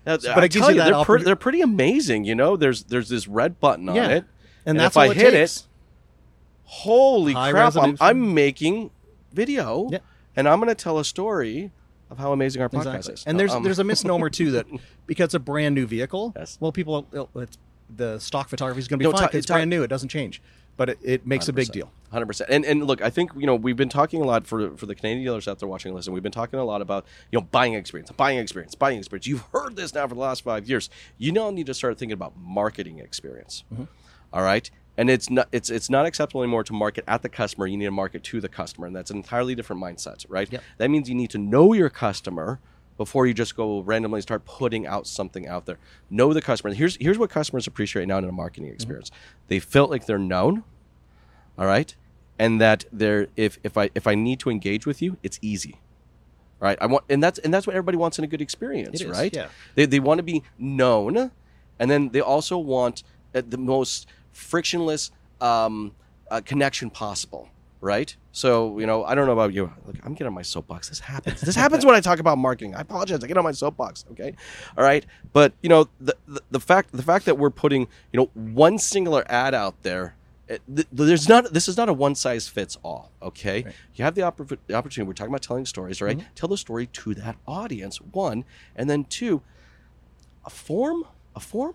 Uh, 0.06 0.16
But 0.22 0.38
I 0.38 0.44
it 0.46 0.52
tell 0.52 0.70
you 0.70 0.78
that 0.78 0.84
they're, 0.86 0.94
oppor- 0.94 1.04
pre- 1.04 1.22
they're 1.24 1.36
pretty 1.36 1.60
amazing. 1.60 2.24
You 2.24 2.34
know, 2.34 2.56
there's 2.56 2.84
there's 2.84 3.08
this 3.10 3.28
red 3.28 3.60
button 3.60 3.88
on 3.88 3.94
Yeah. 3.96 4.08
it, 4.08 4.24
And, 4.64 4.80
that's 4.80 4.94
if 4.94 4.96
I 4.96 5.06
it 5.08 5.16
hit 5.16 5.30
takes. 5.32 5.58
it, 5.58 5.66
holy 6.64 7.32
High 7.34 7.50
crap! 7.50 7.76
I'm. 7.76 7.96
I'm 8.00 8.32
making 8.34 8.90
video, 9.32 9.88
Yeah. 9.90 9.98
and 10.36 10.48
I'm 10.48 10.58
going 10.58 10.68
to 10.68 10.74
tell 10.74 10.98
a 10.98 11.04
story 11.04 11.70
of 12.10 12.18
how 12.18 12.32
amazing 12.32 12.60
our 12.62 12.68
podcast 12.68 12.86
Exactly. 12.96 13.14
is. 13.14 13.24
And 13.26 13.38
there's 13.38 13.52
Um, 13.52 13.62
there's 13.62 13.78
a 13.78 13.84
misnomer 13.84 14.30
too 14.30 14.50
that 14.52 14.66
because 15.06 15.26
it's 15.26 15.34
a 15.34 15.38
brand 15.38 15.74
new 15.74 15.86
vehicle, 15.86 16.32
Yes. 16.36 16.58
well, 16.60 16.72
people 16.72 17.06
it's, 17.36 17.56
the 17.94 18.18
stock 18.18 18.48
photography 18.48 18.80
is 18.80 18.88
going 18.88 18.98
to 18.98 19.04
be 19.04 19.10
No, 19.10 19.16
fine. 19.16 19.26
'cause 19.28 19.34
it's 19.36 19.46
ta- 19.46 19.54
brand 19.54 19.70
new; 19.70 19.82
it 19.82 19.88
doesn't 19.88 20.08
change, 20.10 20.40
but 20.76 20.88
it, 20.90 20.98
it 21.02 21.26
makes 21.26 21.48
a 21.48 21.52
big 21.52 21.70
deal. 21.72 21.90
Hundred 22.12 22.26
percent. 22.26 22.50
And 22.50 22.64
and 22.64 22.84
look, 22.84 23.00
I 23.02 23.10
think 23.10 23.30
you 23.36 23.46
know 23.46 23.54
we've 23.54 23.76
been 23.76 23.88
talking 23.88 24.20
a 24.22 24.24
lot 24.24 24.46
for 24.46 24.76
for 24.76 24.86
the 24.86 24.94
Canadian 24.94 25.24
dealers 25.24 25.46
out 25.48 25.58
there 25.60 25.68
watching 25.68 25.94
this, 25.94 26.06
and. 26.06 26.14
We've 26.14 26.22
been 26.22 26.32
talking 26.32 26.58
a 26.58 26.64
lot 26.64 26.82
about 26.82 27.04
you 27.30 27.38
know 27.38 27.46
buying 27.50 27.74
experience, 27.74 28.10
buying 28.12 28.38
experience, 28.38 28.74
buying 28.74 28.98
experience. 28.98 29.26
You've 29.28 29.44
heard 29.52 29.76
this 29.76 29.94
now 29.94 30.06
for 30.08 30.14
the 30.14 30.20
last 30.20 30.42
five 30.42 30.68
years. 30.68 30.88
You 31.18 31.30
now 31.32 31.50
need 31.50 31.66
to 31.66 31.74
start 31.74 31.98
thinking 31.98 32.12
about 32.14 32.36
marketing 32.36 32.98
experience. 32.98 33.62
Mm-hmm. 33.72 33.84
All 34.32 34.42
right. 34.42 34.70
And 35.00 35.08
it's 35.08 35.30
not 35.30 35.48
it's 35.50 35.70
it's 35.70 35.88
not 35.88 36.04
acceptable 36.04 36.42
anymore 36.42 36.64
to 36.64 36.72
market 36.72 37.04
at 37.08 37.22
the 37.22 37.28
customer. 37.28 37.66
You 37.66 37.76
need 37.76 37.86
to 37.86 37.90
market 37.90 38.22
to 38.24 38.40
the 38.40 38.48
customer, 38.48 38.86
and 38.86 38.94
that's 38.94 39.10
an 39.10 39.16
entirely 39.16 39.54
different 39.54 39.82
mindset, 39.82 40.26
right? 40.28 40.50
Yep. 40.52 40.62
That 40.78 40.90
means 40.90 41.08
you 41.08 41.14
need 41.14 41.30
to 41.30 41.38
know 41.38 41.72
your 41.72 41.88
customer 41.88 42.60
before 42.98 43.26
you 43.26 43.32
just 43.32 43.56
go 43.56 43.80
randomly 43.80 44.20
start 44.20 44.44
putting 44.44 44.86
out 44.86 45.06
something 45.06 45.48
out 45.48 45.64
there. 45.64 45.78
Know 46.10 46.34
the 46.34 46.42
customer. 46.42 46.74
Here's 46.74 46.96
here's 46.96 47.18
what 47.18 47.30
customers 47.30 47.66
appreciate 47.66 48.08
now 48.08 48.18
in 48.18 48.24
a 48.24 48.32
marketing 48.32 48.68
experience. 48.68 49.10
They 49.48 49.58
felt 49.58 49.90
like 49.90 50.06
they're 50.06 50.18
known 50.18 50.64
all 51.58 51.66
right 51.66 51.94
and 52.38 52.60
that 52.60 52.84
there 52.90 53.26
if 53.36 53.58
if 53.62 53.76
i 53.76 53.90
if 53.94 54.06
i 54.06 54.14
need 54.14 54.38
to 54.40 54.48
engage 54.48 54.86
with 54.86 55.02
you 55.02 55.18
it's 55.22 55.38
easy 55.42 55.78
right? 56.60 56.78
I 56.80 56.86
want, 56.86 57.04
and 57.08 57.22
that's 57.22 57.38
and 57.38 57.52
that's 57.52 57.66
what 57.66 57.74
everybody 57.74 57.96
wants 57.96 58.18
in 58.18 58.24
a 58.24 58.28
good 58.28 58.42
experience, 58.42 59.00
is, 59.00 59.06
right? 59.06 59.34
yeah. 59.34 59.48
They 59.74 59.86
they 59.86 59.98
want 59.98 60.18
to 60.18 60.22
be 60.22 60.42
known, 60.58 61.30
and 61.78 61.90
then 61.90 62.10
they 62.10 62.20
also 62.20 62.58
want 62.58 63.02
uh, 63.34 63.42
the 63.48 63.58
most 63.58 64.06
frictionless 64.32 65.10
um, 65.40 65.92
uh, 66.30 66.40
connection 66.44 66.90
possible, 66.90 67.48
right? 67.80 68.14
So 68.32 68.78
you 68.78 68.86
know, 68.86 69.04
I 69.04 69.14
don't 69.14 69.26
know 69.26 69.32
about 69.32 69.52
you. 69.52 69.72
Look, 69.86 69.96
I'm 70.04 70.12
getting 70.12 70.28
on 70.28 70.34
my 70.34 70.42
soapbox. 70.42 70.88
This 70.88 71.00
happens. 71.00 71.40
This 71.40 71.56
happens 71.56 71.84
when 71.84 71.94
I 71.94 72.00
talk 72.00 72.18
about 72.20 72.38
marketing. 72.38 72.74
I 72.74 72.80
apologize. 72.82 73.22
I 73.24 73.26
get 73.26 73.36
on 73.36 73.44
my 73.44 73.52
soapbox. 73.52 74.04
Okay, 74.12 74.34
all 74.76 74.84
right. 74.84 75.04
But 75.32 75.52
you 75.62 75.68
know, 75.68 75.88
the 76.00 76.16
the, 76.28 76.40
the 76.50 76.60
fact 76.60 76.92
the 76.92 77.02
fact 77.02 77.24
that 77.26 77.38
we're 77.38 77.50
putting 77.50 77.82
you 78.12 78.18
know 78.20 78.30
one 78.34 78.78
singular 78.78 79.24
ad 79.28 79.54
out 79.54 79.82
there. 79.82 80.14
it- 80.48 80.62
th- 80.74 80.86
there's 80.92 81.28
not. 81.28 81.52
This 81.52 81.66
is 81.68 81.76
not 81.76 81.88
a 81.88 81.92
one 81.92 82.14
size 82.14 82.46
fits 82.48 82.76
all. 82.84 83.10
Okay, 83.22 83.64
you 83.94 84.04
have 84.04 84.14
the, 84.14 84.22
oppor- 84.22 84.58
the 84.68 84.74
opportunity. 84.74 85.08
We're 85.08 85.14
talking 85.14 85.32
about 85.32 85.42
telling 85.42 85.66
stories, 85.66 86.00
right? 86.00 86.18
Tell 86.36 86.48
the 86.48 86.56
story 86.56 86.86
to 86.86 87.14
that 87.14 87.36
audience. 87.46 87.96
One, 88.00 88.44
and 88.76 88.88
then 88.88 89.04
two, 89.04 89.42
a 90.44 90.50
form 90.50 91.04
a 91.40 91.44
form? 91.44 91.74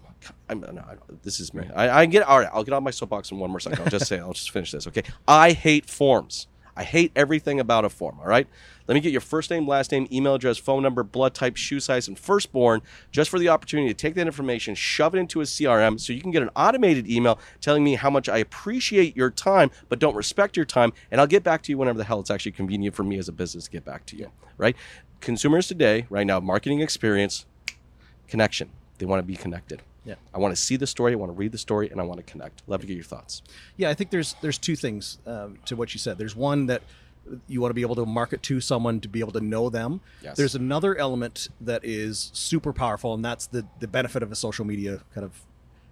I'm, 0.49 0.61
no, 0.61 0.83
this 1.23 1.39
is 1.39 1.53
me. 1.53 1.67
I, 1.75 2.01
I 2.01 2.05
get 2.05 2.23
all 2.23 2.39
right 2.39 2.49
i'll 2.53 2.63
get 2.63 2.73
on 2.73 2.83
my 2.83 2.91
soapbox 2.91 3.31
in 3.31 3.39
one 3.39 3.49
more 3.49 3.59
second. 3.59 3.79
I'll 3.79 3.89
just 3.89 4.07
say 4.07 4.19
i'll 4.19 4.33
just 4.33 4.51
finish 4.51 4.71
this 4.71 4.87
okay? 4.87 5.03
I 5.27 5.51
hate 5.51 5.89
forms. 5.89 6.47
I 6.77 6.83
hate 6.83 7.13
everything 7.15 7.59
about 7.59 7.85
a 7.85 7.89
form 7.89 8.19
all 8.19 8.27
right? 8.27 8.47
Let 8.87 8.93
me 8.93 8.99
get 8.99 9.11
your 9.11 9.21
first 9.21 9.49
name 9.49 9.67
last 9.67 9.91
name 9.91 10.07
email 10.11 10.35
address 10.35 10.57
phone 10.57 10.83
number 10.83 11.03
blood 11.03 11.33
type 11.33 11.55
shoe 11.57 11.79
size 11.79 12.07
and 12.07 12.17
firstborn 12.17 12.81
just 13.11 13.29
for 13.29 13.39
the 13.39 13.49
opportunity 13.49 13.87
to 13.87 13.93
take 13.93 14.13
that 14.15 14.27
information 14.27 14.75
shove 14.75 15.15
it 15.15 15.19
into 15.19 15.41
a 15.41 15.43
crm 15.43 15.99
so 15.99 16.13
you 16.13 16.21
can 16.21 16.31
get 16.31 16.43
an 16.43 16.51
automated 16.55 17.09
email 17.09 17.39
telling 17.61 17.83
me 17.83 17.95
how 17.95 18.09
much 18.09 18.29
i 18.29 18.37
appreciate 18.37 19.15
your 19.17 19.31
time 19.31 19.71
but 19.89 19.99
don't 19.99 20.15
respect 20.15 20.55
your 20.55 20.65
time 20.65 20.93
and 21.09 21.19
i'll 21.19 21.27
get 21.27 21.43
back 21.43 21.63
to 21.63 21.71
you 21.71 21.77
whenever 21.77 21.97
the 21.97 22.03
hell 22.03 22.19
it's 22.19 22.29
actually 22.29 22.51
convenient 22.51 22.95
for 22.95 23.03
me 23.03 23.17
as 23.17 23.27
a 23.27 23.31
business 23.31 23.65
to 23.65 23.71
get 23.71 23.83
back 23.83 24.05
to 24.05 24.15
you 24.15 24.29
right? 24.57 24.75
Consumers 25.21 25.67
today 25.67 26.05
right 26.09 26.27
now 26.27 26.39
marketing 26.39 26.81
experience 26.81 27.45
connection. 28.27 28.69
They 28.97 29.05
want 29.05 29.19
to 29.19 29.23
be 29.23 29.35
connected. 29.35 29.81
Yeah. 30.05 30.15
I 30.33 30.37
want 30.37 30.55
to 30.55 30.61
see 30.61 30.75
the 30.75 30.87
story. 30.87 31.13
I 31.13 31.15
want 31.15 31.31
to 31.31 31.35
read 31.35 31.51
the 31.51 31.57
story, 31.57 31.89
and 31.89 31.99
I 31.99 32.03
want 32.03 32.17
to 32.19 32.31
connect. 32.31 32.61
Love 32.67 32.81
to 32.81 32.87
get 32.87 32.93
your 32.93 33.03
thoughts. 33.03 33.41
Yeah, 33.75 33.89
I 33.89 33.93
think 33.93 34.11
there's 34.11 34.35
there's 34.41 34.57
two 34.57 34.75
things 34.75 35.17
um, 35.25 35.57
to 35.65 35.75
what 35.75 35.93
you 35.93 35.99
said. 35.99 36.17
There's 36.17 36.35
one 36.35 36.67
that 36.67 36.83
you 37.47 37.59
want 37.59 37.71
to 37.71 37.73
be 37.73 37.81
able 37.81 37.95
to 37.95 38.05
market 38.05 38.43
to 38.43 38.61
someone 38.61 38.99
to 39.01 39.07
be 39.07 39.19
able 39.19 39.31
to 39.31 39.41
know 39.41 39.69
them. 39.69 40.01
Yes. 40.21 40.37
There's 40.37 40.53
another 40.53 40.95
element 40.95 41.49
that 41.61 41.83
is 41.83 42.29
super 42.33 42.71
powerful, 42.71 43.13
and 43.13 43.25
that's 43.25 43.47
the 43.47 43.65
the 43.79 43.87
benefit 43.87 44.21
of 44.21 44.31
a 44.31 44.35
social 44.35 44.63
media 44.63 45.01
kind 45.13 45.25
of 45.25 45.41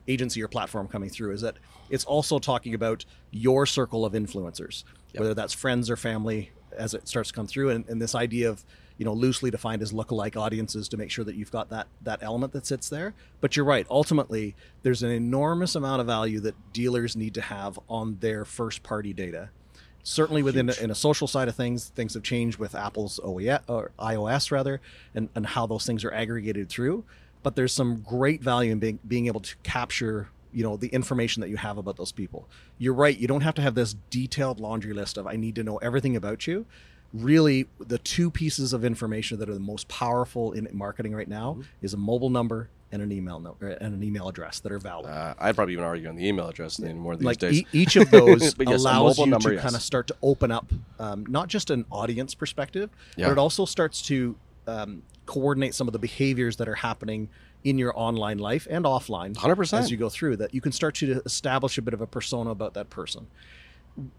agency 0.07 0.43
or 0.43 0.47
platform 0.47 0.87
coming 0.87 1.09
through 1.09 1.31
is 1.31 1.41
that 1.41 1.55
it's 1.89 2.05
also 2.05 2.37
talking 2.37 2.73
about 2.73 3.05
your 3.31 3.65
circle 3.65 4.05
of 4.05 4.13
influencers, 4.13 4.83
whether 5.15 5.33
that's 5.33 5.53
friends 5.53 5.89
or 5.89 5.95
family, 5.95 6.51
as 6.77 6.93
it 6.93 7.07
starts 7.07 7.29
to 7.29 7.35
come 7.35 7.47
through, 7.47 7.69
and, 7.69 7.87
and 7.87 8.01
this 8.01 8.13
idea 8.13 8.49
of 8.49 8.65
you 9.03 9.05
know 9.05 9.13
loosely 9.13 9.51
defined 9.51 9.81
as 9.81 9.91
lookalike 9.91 10.37
audiences 10.37 10.87
to 10.87 10.95
make 10.95 11.11
sure 11.11 11.25
that 11.25 11.35
you've 11.35 11.51
got 11.51 11.69
that 11.69 11.87
that 12.03 12.23
element 12.23 12.53
that 12.53 12.65
sits 12.65 12.87
there. 12.87 13.13
But 13.41 13.57
you're 13.57 13.65
right. 13.65 13.85
Ultimately, 13.89 14.55
there's 14.81 15.03
an 15.03 15.11
enormous 15.11 15.75
amount 15.75 15.99
of 15.99 16.07
value 16.07 16.39
that 16.39 16.55
dealers 16.71 17.17
need 17.17 17.33
to 17.33 17.41
have 17.41 17.77
on 17.89 18.19
their 18.21 18.45
first 18.45 18.81
party 18.81 19.11
data. 19.11 19.49
Certainly 20.03 20.43
within 20.43 20.69
a, 20.69 20.73
in 20.81 20.89
a 20.89 20.95
social 20.95 21.27
side 21.27 21.49
of 21.49 21.55
things, 21.55 21.89
things 21.89 22.13
have 22.13 22.23
changed 22.23 22.59
with 22.59 22.75
Apple's 22.75 23.19
OES, 23.21 23.59
or 23.67 23.91
iOS 23.99 24.51
rather, 24.51 24.79
and, 25.13 25.27
and 25.35 25.47
how 25.47 25.65
those 25.65 25.85
things 25.85 26.05
are 26.05 26.13
aggregated 26.13 26.69
through. 26.69 27.03
But 27.41 27.57
there's 27.57 27.73
some 27.73 28.03
great 28.07 28.41
value 28.41 28.71
in 28.71 28.79
being 28.79 28.99
being 29.05 29.27
able 29.27 29.41
to 29.41 29.53
capture 29.63 30.29
you 30.53 30.63
know 30.63 30.77
the 30.77 30.87
information 30.87 31.41
that 31.41 31.49
you 31.49 31.57
have 31.57 31.77
about 31.77 31.97
those 31.97 32.13
people. 32.13 32.47
You're 32.77 32.93
right. 32.93 33.17
You 33.17 33.27
don't 33.27 33.41
have 33.41 33.55
to 33.55 33.61
have 33.61 33.75
this 33.75 33.97
detailed 34.09 34.61
laundry 34.61 34.93
list 34.93 35.17
of 35.17 35.27
I 35.27 35.35
need 35.35 35.55
to 35.55 35.63
know 35.63 35.75
everything 35.79 36.15
about 36.15 36.47
you. 36.47 36.65
Really, 37.13 37.67
the 37.79 37.99
two 37.99 38.31
pieces 38.31 38.73
of 38.73 38.83
information 38.83 39.37
that 39.39 39.47
are 39.49 39.53
the 39.53 39.59
most 39.59 39.87
powerful 39.87 40.51
in 40.53 40.67
marketing 40.73 41.13
right 41.13 41.27
now 41.27 41.59
is 41.81 41.93
a 41.93 41.97
mobile 41.97 42.31
number 42.31 42.69
and 42.91 43.01
an 43.03 43.11
email 43.11 43.39
number 43.39 43.69
and 43.69 43.93
an 43.93 44.03
email 44.03 44.27
address 44.27 44.59
that 44.61 44.71
are 44.71 44.79
valid 44.79 45.05
Uh, 45.07 45.33
I'd 45.39 45.55
probably 45.55 45.73
even 45.73 45.85
argue 45.85 46.07
on 46.09 46.15
the 46.15 46.27
email 46.27 46.47
address 46.47 46.79
anymore 46.79 47.15
these 47.15 47.25
like 47.25 47.37
days. 47.39 47.61
e- 47.61 47.67
each 47.71 47.95
of 47.95 48.09
those 48.11 48.55
yes, 48.59 48.81
allows 48.81 49.17
mobile 49.17 49.25
you 49.25 49.31
number, 49.31 49.49
to 49.49 49.55
yes. 49.55 49.63
kind 49.63 49.75
of 49.75 49.81
start 49.81 50.07
to 50.07 50.15
open 50.23 50.51
up 50.51 50.71
um, 50.99 51.25
not 51.27 51.47
just 51.47 51.69
an 51.71 51.85
audience 51.91 52.33
perspective 52.35 52.89
Yeah. 53.15 53.27
but 53.27 53.31
it 53.33 53.37
also 53.39 53.65
starts 53.65 54.01
to 54.03 54.35
um, 54.67 55.01
coordinate 55.25 55.73
some 55.73 55.87
of 55.87 55.93
the 55.93 55.99
behaviors 55.99 56.57
that 56.57 56.67
are 56.69 56.75
happening 56.75 57.29
in 57.63 57.77
your 57.79 57.97
online 57.97 58.37
life 58.37 58.67
and 58.69 58.85
offline 58.85 59.33
100%. 59.35 59.73
as 59.79 59.89
you 59.89 59.97
go 59.97 60.09
through 60.09 60.37
that 60.37 60.53
you 60.53 60.61
can 60.61 60.71
start 60.71 60.93
to 60.95 61.21
establish 61.25 61.77
a 61.79 61.81
bit 61.81 61.93
of 61.95 62.01
a 62.01 62.07
persona 62.07 62.51
about 62.51 62.73
that 62.75 62.89
person 62.91 63.25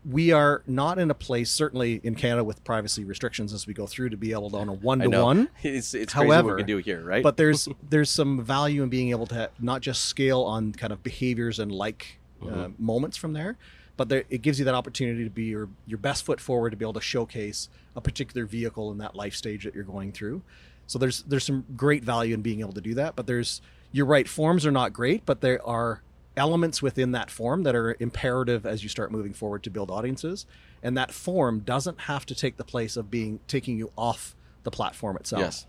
we 0.05 0.31
are 0.33 0.63
not 0.67 0.99
in 0.99 1.11
a 1.11 1.15
place 1.15 1.51
certainly 1.51 2.01
in 2.05 2.15
canada 2.15 2.45
with 2.45 2.63
privacy 2.65 3.05
restrictions 3.05 3.53
as 3.53 3.67
we 3.67 3.75
go 3.75 3.87
through 3.87 4.09
to 4.09 4.17
be 4.17 4.31
able 4.33 4.49
to 4.51 4.57
on 4.57 4.69
a 4.69 4.73
one-to-one 4.91 5.49
It's, 5.63 5.95
it's 5.95 6.13
crazy 6.13 6.27
what 6.29 6.35
However, 6.35 6.55
we 6.55 6.61
can 6.61 6.67
do 6.67 6.77
here, 6.79 7.03
right? 7.03 7.23
but 7.23 7.37
there's 7.37 7.69
there's 7.91 8.11
some 8.11 8.41
value 8.43 8.83
in 8.83 8.89
being 8.89 9.11
able 9.11 9.27
to 9.29 9.51
not 9.59 9.81
just 9.81 10.05
scale 10.05 10.43
on 10.43 10.73
kind 10.73 10.93
of 10.93 11.03
behaviors 11.03 11.59
and 11.59 11.71
like 11.73 12.19
Mm-hmm. 12.43 12.61
uh, 12.61 12.69
moments 12.79 13.17
from 13.17 13.33
there, 13.33 13.57
but 13.97 14.11
there, 14.11 14.25
it 14.29 14.43
gives 14.43 14.59
you 14.59 14.67
that 14.67 14.75
opportunity 14.75 15.25
to 15.25 15.31
be 15.31 15.45
your 15.45 15.69
your 15.87 15.97
best 15.99 16.27
foot 16.27 16.41
forward 16.41 16.71
to 16.71 16.77
be 16.77 16.85
able 16.85 16.93
to 16.95 17.01
showcase 17.01 17.71
a 17.97 18.03
particular 18.03 18.45
vehicle 18.45 18.91
in 18.93 18.99
that 18.99 19.15
life 19.15 19.35
stage 19.35 19.65
that 19.65 19.75
you're 19.75 19.83
going 19.85 20.13
through. 20.13 20.43
So 20.87 20.99
there's 20.99 21.23
there's 21.23 21.45
some 21.45 21.65
great 21.75 22.05
value 22.05 22.35
in 22.35 22.43
being 22.43 22.61
able 22.61 22.75
to 22.75 22.83
do 22.83 22.93
that. 22.95 23.17
But 23.17 23.27
there's 23.27 23.63
you're 23.93 24.05
right, 24.05 24.29
forms 24.29 24.67
are 24.67 24.73
not 24.73 24.93
great, 24.93 25.25
but 25.25 25.41
there 25.41 25.65
are 25.67 26.03
elements 26.37 26.83
within 26.83 27.13
that 27.13 27.31
form 27.31 27.63
that 27.63 27.75
are 27.75 27.97
imperative 28.01 28.67
as 28.67 28.83
you 28.83 28.89
start 28.89 29.13
moving 29.13 29.33
forward 29.33 29.63
to 29.65 29.71
build 29.71 29.91
audiences. 29.91 30.47
And 30.83 30.97
that 30.99 31.13
form 31.13 31.61
doesn't 31.61 32.03
have 32.03 32.27
to 32.27 32.35
take 32.35 32.57
the 32.57 32.65
place 32.65 32.97
of 32.97 33.11
being 33.11 33.41
taking 33.49 33.79
you 33.79 33.91
off 33.97 34.35
the 34.65 34.71
platform 34.71 35.17
itself. 35.17 35.41
yes. 35.43 35.67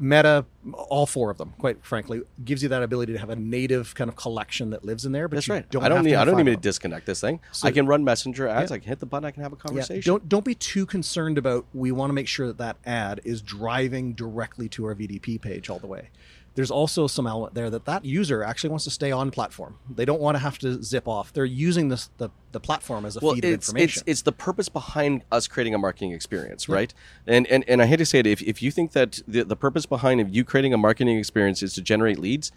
Meta, 0.00 0.46
all 0.88 1.04
four 1.06 1.30
of 1.30 1.36
them, 1.36 1.52
quite 1.58 1.84
frankly, 1.84 2.22
gives 2.42 2.62
you 2.62 2.70
that 2.70 2.82
ability 2.82 3.12
to 3.12 3.18
have 3.18 3.28
a 3.28 3.36
native 3.36 3.94
kind 3.94 4.08
of 4.08 4.16
collection 4.16 4.70
that 4.70 4.82
lives 4.82 5.04
in 5.04 5.12
there. 5.12 5.28
But 5.28 5.36
That's 5.36 5.48
you 5.48 5.54
right. 5.54 5.70
Don't 5.70 5.84
I 5.84 5.88
don't 5.90 6.04
need. 6.04 6.12
to 6.12 6.20
I 6.20 6.24
don't 6.24 6.38
need 6.38 6.50
to 6.50 6.56
disconnect 6.56 7.04
this 7.04 7.20
thing. 7.20 7.38
So- 7.52 7.68
I 7.68 7.70
can 7.70 7.86
run 7.86 8.02
Messenger 8.02 8.48
ads. 8.48 8.70
Yeah. 8.70 8.76
I 8.76 8.78
can 8.78 8.88
hit 8.88 8.98
the 8.98 9.06
button. 9.06 9.26
I 9.26 9.30
can 9.30 9.42
have 9.42 9.52
a 9.52 9.56
Yeah, 9.56 9.60
conversation. 9.62 10.10
don't 10.10 10.26
don't 10.28 10.44
be 10.44 10.54
too 10.54 10.86
concerned 10.86 11.36
about. 11.36 11.66
We 11.74 11.92
want 11.92 12.08
to 12.08 12.14
make 12.14 12.28
sure 12.28 12.46
that 12.46 12.56
that 12.58 12.78
ad 12.86 13.20
is 13.24 13.42
driving 13.42 14.14
directly 14.14 14.68
to 14.70 14.86
our 14.86 14.94
VDP 14.94 15.38
page 15.40 15.68
all 15.68 15.78
the 15.78 15.86
way. 15.86 16.08
There's 16.56 16.70
also 16.70 17.06
some 17.06 17.26
element 17.28 17.54
there 17.54 17.70
that 17.70 17.84
that 17.84 18.04
user 18.04 18.42
actually 18.42 18.70
wants 18.70 18.84
to 18.84 18.90
stay 18.90 19.12
on 19.12 19.30
platform. 19.30 19.78
They 19.88 20.04
don't 20.04 20.20
want 20.20 20.34
to 20.34 20.40
have 20.40 20.58
to 20.58 20.82
zip 20.82 21.06
off. 21.06 21.32
They're 21.32 21.44
using 21.44 21.88
this 21.88 22.10
the, 22.18 22.30
the 22.52 22.58
platform 22.60 23.06
as 23.06 23.16
a 23.16 23.20
well, 23.22 23.34
feed 23.34 23.44
of 23.44 23.52
information. 23.52 24.02
it's 24.06 24.10
it's 24.10 24.22
the 24.22 24.32
purpose 24.32 24.68
behind 24.68 25.22
us 25.30 25.46
creating 25.46 25.74
a 25.74 25.78
marketing 25.78 26.12
experience, 26.12 26.68
right? 26.68 26.92
And, 27.26 27.46
and 27.46 27.64
and 27.68 27.80
I 27.80 27.86
hate 27.86 27.98
to 27.98 28.06
say 28.06 28.18
it, 28.18 28.26
if, 28.26 28.42
if 28.42 28.62
you 28.62 28.70
think 28.72 28.92
that 28.92 29.20
the, 29.28 29.44
the 29.44 29.56
purpose 29.56 29.86
behind 29.86 30.20
of 30.20 30.28
you 30.34 30.44
creating 30.44 30.74
a 30.74 30.78
marketing 30.78 31.18
experience 31.18 31.62
is 31.62 31.72
to 31.74 31.82
generate 31.82 32.18
leads, 32.18 32.50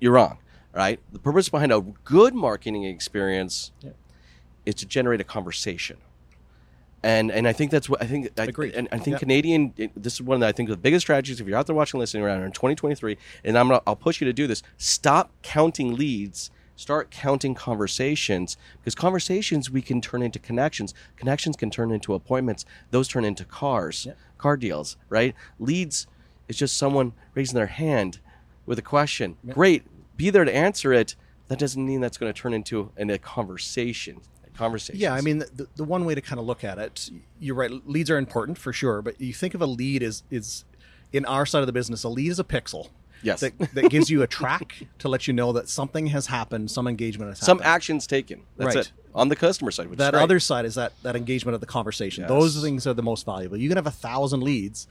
you're 0.00 0.12
wrong, 0.12 0.38
right? 0.72 1.00
The 1.12 1.18
purpose 1.18 1.48
behind 1.48 1.72
a 1.72 1.80
good 2.04 2.34
marketing 2.34 2.84
experience 2.84 3.72
Yeah. 3.82 3.90
is 4.64 4.76
to 4.76 4.86
generate 4.86 5.20
a 5.20 5.24
conversation. 5.24 5.98
And 7.06 7.30
and 7.30 7.46
I 7.46 7.52
think 7.52 7.70
that's 7.70 7.88
what 7.88 8.02
I 8.02 8.06
think. 8.06 8.30
I, 8.36 8.44
Agreed. 8.44 8.74
And 8.74 8.88
I 8.90 8.98
think 8.98 9.14
Yeah. 9.14 9.18
Canadian. 9.18 9.72
This 9.96 10.14
is 10.14 10.22
one 10.22 10.40
that 10.40 10.48
I 10.48 10.52
think 10.52 10.68
the 10.68 10.76
biggest 10.76 11.04
strategies. 11.06 11.40
If 11.40 11.46
you're 11.46 11.56
out 11.56 11.66
there 11.66 11.76
watching, 11.76 12.00
listening 12.00 12.24
around 12.24 12.42
in 12.42 12.50
2023, 12.50 13.16
and 13.44 13.56
I'm 13.56 13.68
gonna, 13.68 13.80
I'll 13.86 13.94
push 13.94 14.20
you 14.20 14.24
to 14.26 14.32
do 14.32 14.48
this. 14.48 14.62
Stop 14.76 15.30
counting 15.42 15.94
leads. 15.94 16.50
Start 16.74 17.10
counting 17.12 17.54
conversations 17.54 18.56
because 18.78 18.94
conversations 18.96 19.70
we 19.70 19.80
can 19.82 20.00
turn 20.00 20.20
into 20.20 20.38
connections. 20.40 20.92
Connections 21.16 21.56
can 21.56 21.70
turn 21.70 21.90
into 21.92 22.12
appointments. 22.12 22.64
Those 22.90 23.06
turn 23.08 23.24
into 23.24 23.44
cars, 23.44 24.04
Yeah. 24.06 24.12
car 24.36 24.56
deals, 24.56 24.96
right? 25.08 25.34
Leads 25.60 26.06
is 26.48 26.56
just 26.56 26.76
someone 26.76 27.12
raising 27.34 27.54
their 27.54 27.66
hand 27.68 28.18
with 28.66 28.78
a 28.80 28.82
question. 28.82 29.36
Great, 29.48 29.84
be 30.16 30.28
there 30.28 30.44
to 30.44 30.54
answer 30.54 30.92
it. 30.92 31.14
That 31.48 31.58
doesn't 31.60 31.86
mean 31.86 32.00
that's 32.00 32.18
going 32.18 32.32
to 32.32 32.38
turn 32.38 32.52
into 32.52 32.90
an, 32.96 33.08
a 33.10 33.18
conversation. 33.18 34.20
A 34.56 34.58
conversation. 34.58 35.00
Yeah, 35.00 35.14
I 35.14 35.20
mean, 35.20 35.38
the, 35.38 35.68
the 35.76 35.84
one 35.84 36.04
way 36.04 36.14
to 36.14 36.20
kind 36.20 36.40
of 36.40 36.46
look 36.46 36.64
at 36.64 36.78
it, 36.78 37.10
you're 37.38 37.54
right. 37.54 37.70
Leads 37.86 38.10
are 38.10 38.18
important 38.18 38.58
for 38.58 38.72
sure, 38.72 39.02
but 39.02 39.20
you 39.20 39.32
think 39.32 39.54
of 39.54 39.60
a 39.62 39.66
lead 39.66 40.02
as 40.02 40.22
is 40.30 40.64
in 41.12 41.24
our 41.26 41.46
side 41.46 41.60
of 41.60 41.66
the 41.66 41.72
business. 41.72 42.04
A 42.04 42.08
lead 42.08 42.30
is 42.30 42.38
a 42.38 42.44
pixel. 42.44 42.88
Yes. 43.22 43.40
That, 43.40 43.58
that 43.74 43.88
gives 43.90 44.10
you 44.10 44.22
a 44.22 44.26
track 44.26 44.86
to 44.98 45.08
let 45.08 45.26
you 45.26 45.32
know 45.32 45.52
that 45.52 45.68
something 45.68 46.08
has 46.08 46.26
happened, 46.26 46.70
some 46.70 46.86
engagement 46.86 47.30
has 47.30 47.38
some 47.38 47.60
actions 47.64 48.06
taken. 48.06 48.42
That's 48.56 48.76
Right. 48.76 48.86
it 48.86 48.92
on 49.14 49.28
the 49.30 49.36
customer 49.36 49.70
side. 49.70 49.86
Which 49.86 49.94
is. 49.98 49.98
That 49.98 50.14
other 50.14 50.38
side 50.38 50.64
is 50.66 50.74
that 50.74 50.92
that 51.02 51.16
engagement 51.16 51.54
of 51.54 51.60
the 51.60 51.66
conversation. 51.66 52.22
Yes. 52.22 52.28
Those 52.28 52.60
things 52.62 52.86
are 52.86 52.92
the 52.94 53.02
most 53.02 53.24
valuable. 53.24 53.56
You 53.56 53.68
can 53.68 53.76
have 53.76 53.86
a 53.86 53.90
thousand 53.90 54.42
leads, 54.42 54.86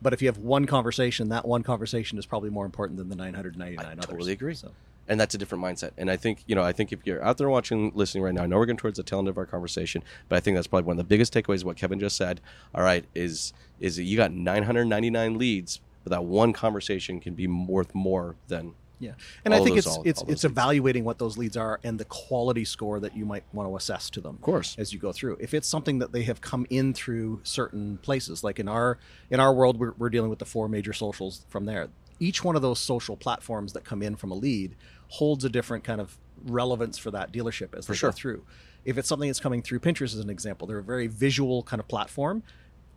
but 0.00 0.12
if 0.12 0.22
you 0.22 0.28
have 0.28 0.38
one 0.38 0.64
conversation, 0.66 1.28
that 1.30 1.46
one 1.46 1.62
conversation 1.64 2.18
is 2.18 2.24
probably 2.26 2.50
more 2.50 2.64
important 2.64 2.98
than 2.98 3.08
the 3.08 3.16
999 3.16 3.84
I 3.84 3.92
others. 3.92 4.06
totally 4.06 4.32
agree. 4.32 4.54
So, 4.54 4.70
and 5.08 5.18
that's 5.20 5.34
a 5.34 5.38
different 5.38 5.62
mindset. 5.64 5.90
And 5.96 6.10
I 6.10 6.16
think 6.16 6.42
you 6.46 6.54
know, 6.54 6.62
I 6.62 6.72
think 6.72 6.92
if 6.92 7.00
you're 7.04 7.22
out 7.24 7.38
there 7.38 7.48
watching, 7.48 7.92
listening 7.94 8.24
right 8.24 8.34
now, 8.34 8.42
I 8.42 8.46
know 8.46 8.56
we're 8.56 8.66
getting 8.66 8.78
towards 8.78 8.96
the 8.96 9.02
tail 9.02 9.18
end 9.20 9.28
of 9.28 9.38
our 9.38 9.46
conversation, 9.46 10.02
but 10.28 10.36
I 10.36 10.40
think 10.40 10.56
that's 10.56 10.66
probably 10.66 10.86
one 10.86 10.94
of 10.94 10.98
the 10.98 11.04
biggest 11.08 11.32
takeaways. 11.34 11.64
What 11.64 11.76
Kevin 11.76 11.98
just 12.00 12.16
said. 12.16 12.40
All 12.74 12.82
right, 12.82 13.04
is 13.14 13.52
is 13.80 13.96
that 13.96 14.04
you 14.04 14.16
got 14.16 14.32
999 14.32 15.38
leads, 15.38 15.80
but 16.04 16.10
that 16.10 16.24
one 16.24 16.52
conversation 16.52 17.20
can 17.20 17.34
be 17.34 17.46
worth 17.46 17.94
more 17.94 18.36
than 18.48 18.74
Yeah, 18.98 19.12
and 19.44 19.52
All 19.52 19.60
I 19.60 19.62
think 19.62 19.76
those- 19.76 19.86
it's 19.86 19.96
all- 19.96 20.02
it's 20.06 20.22
all 20.22 20.30
it's 20.30 20.44
evaluating 20.44 21.04
what 21.04 21.18
those 21.18 21.36
leads 21.36 21.54
are 21.54 21.78
and 21.84 22.00
the 22.00 22.06
quality 22.06 22.64
score 22.64 22.98
that 23.00 23.14
you 23.14 23.26
might 23.26 23.44
want 23.52 23.68
to 23.68 23.76
assess 23.76 24.08
to 24.10 24.22
them. 24.22 24.36
Of 24.36 24.40
course. 24.40 24.74
as 24.78 24.90
you 24.94 24.98
go 24.98 25.12
through. 25.12 25.36
If 25.38 25.52
it's 25.52 25.68
something 25.68 25.98
that 25.98 26.12
they 26.12 26.22
have 26.22 26.40
come 26.40 26.66
in 26.70 26.94
through 26.94 27.40
certain 27.42 27.98
places, 27.98 28.42
like 28.42 28.58
in 28.58 28.68
our 28.68 28.96
in 29.30 29.38
our 29.38 29.52
world, 29.52 29.78
we're, 29.78 29.92
we're 29.98 30.08
dealing 30.08 30.30
with 30.30 30.38
the 30.38 30.46
four 30.46 30.66
major 30.66 30.94
socials 30.94 31.44
from 31.50 31.66
there. 31.66 31.88
Each 32.18 32.42
one 32.42 32.56
of 32.56 32.62
those 32.62 32.78
social 32.78 33.14
platforms 33.18 33.74
that 33.74 33.84
come 33.84 34.02
in 34.02 34.16
from 34.16 34.30
a 34.30 34.34
lead 34.34 34.74
holds 35.08 35.44
a 35.44 35.48
different 35.48 35.84
kind 35.84 36.00
of 36.00 36.16
relevance 36.44 36.98
for 36.98 37.10
that 37.10 37.32
dealership 37.32 37.76
as 37.76 37.86
they 37.86 37.94
sure. 37.94 38.10
go 38.10 38.14
through. 38.14 38.44
If 38.84 38.98
it's 38.98 39.08
something 39.08 39.28
that's 39.28 39.40
coming 39.40 39.62
through 39.62 39.80
Pinterest, 39.80 40.14
as 40.14 40.18
an 40.18 40.30
example, 40.30 40.66
they're 40.66 40.78
a 40.78 40.82
very 40.82 41.06
visual 41.06 41.62
kind 41.62 41.80
of 41.80 41.88
platform. 41.88 42.42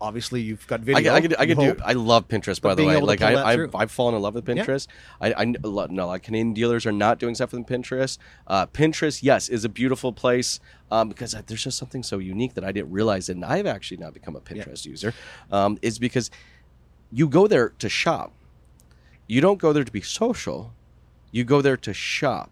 Obviously, 0.01 0.39
you've 0.39 0.65
got 0.65 0.79
I 0.79 0.83
video. 0.83 1.01
could, 1.01 1.11
I 1.11 1.21
could, 1.21 1.39
I 1.39 1.45
could 1.45 1.77
do. 1.77 1.83
I 1.83 1.91
love 1.91 2.29
Pinterest, 2.29 2.61
by 2.61 2.73
the 2.73 2.85
way. 2.85 3.01
Like 3.01 3.21
I, 3.21 3.43
I've. 3.43 3.75
I've 3.75 3.91
fallen 3.91 4.15
in 4.15 4.21
love 4.21 4.33
with 4.33 4.45
Pinterest. 4.45 4.87
I, 5.19 5.33
I 5.33 5.53
lo- 5.61 5.87
no, 5.89 6.07
like 6.07 6.23
Canadian 6.23 6.53
dealers 6.53 6.85
are 6.85 6.93
not 6.93 7.19
doing 7.19 7.35
stuff 7.35 7.51
with 7.51 7.65
Pinterest. 7.65 8.17
Uh, 8.47 8.65
Pinterest, 8.67 9.21
yes, 9.23 9.49
is 9.49 9.65
a 9.65 9.69
beautiful 9.69 10.13
place 10.13 10.61
um, 10.89 11.09
because 11.09 11.35
there's 11.47 11.63
just 11.63 11.77
something 11.77 12.01
so 12.01 12.17
unique 12.17 12.53
that 12.53 12.63
I 12.63 12.71
didn't 12.71 12.91
realize, 12.91 13.27
and 13.27 13.43
I've 13.43 13.65
actually 13.65 13.97
now 13.97 14.09
become 14.09 14.37
a 14.37 14.41
Pinterest 14.41 14.85
user. 14.85 15.13
Um, 15.51 15.77
is 15.81 15.99
because 15.99 16.31
you 17.11 17.27
go 17.27 17.47
there 17.47 17.69
to 17.79 17.89
shop. 17.89 18.31
You 19.27 19.41
don't 19.41 19.59
go 19.59 19.73
there 19.73 19.83
to 19.83 19.91
be 19.91 20.01
social. 20.01 20.73
You 21.31 21.43
go 21.43 21.61
there 21.61 21.77
to 21.77 21.93
shop. 21.93 22.51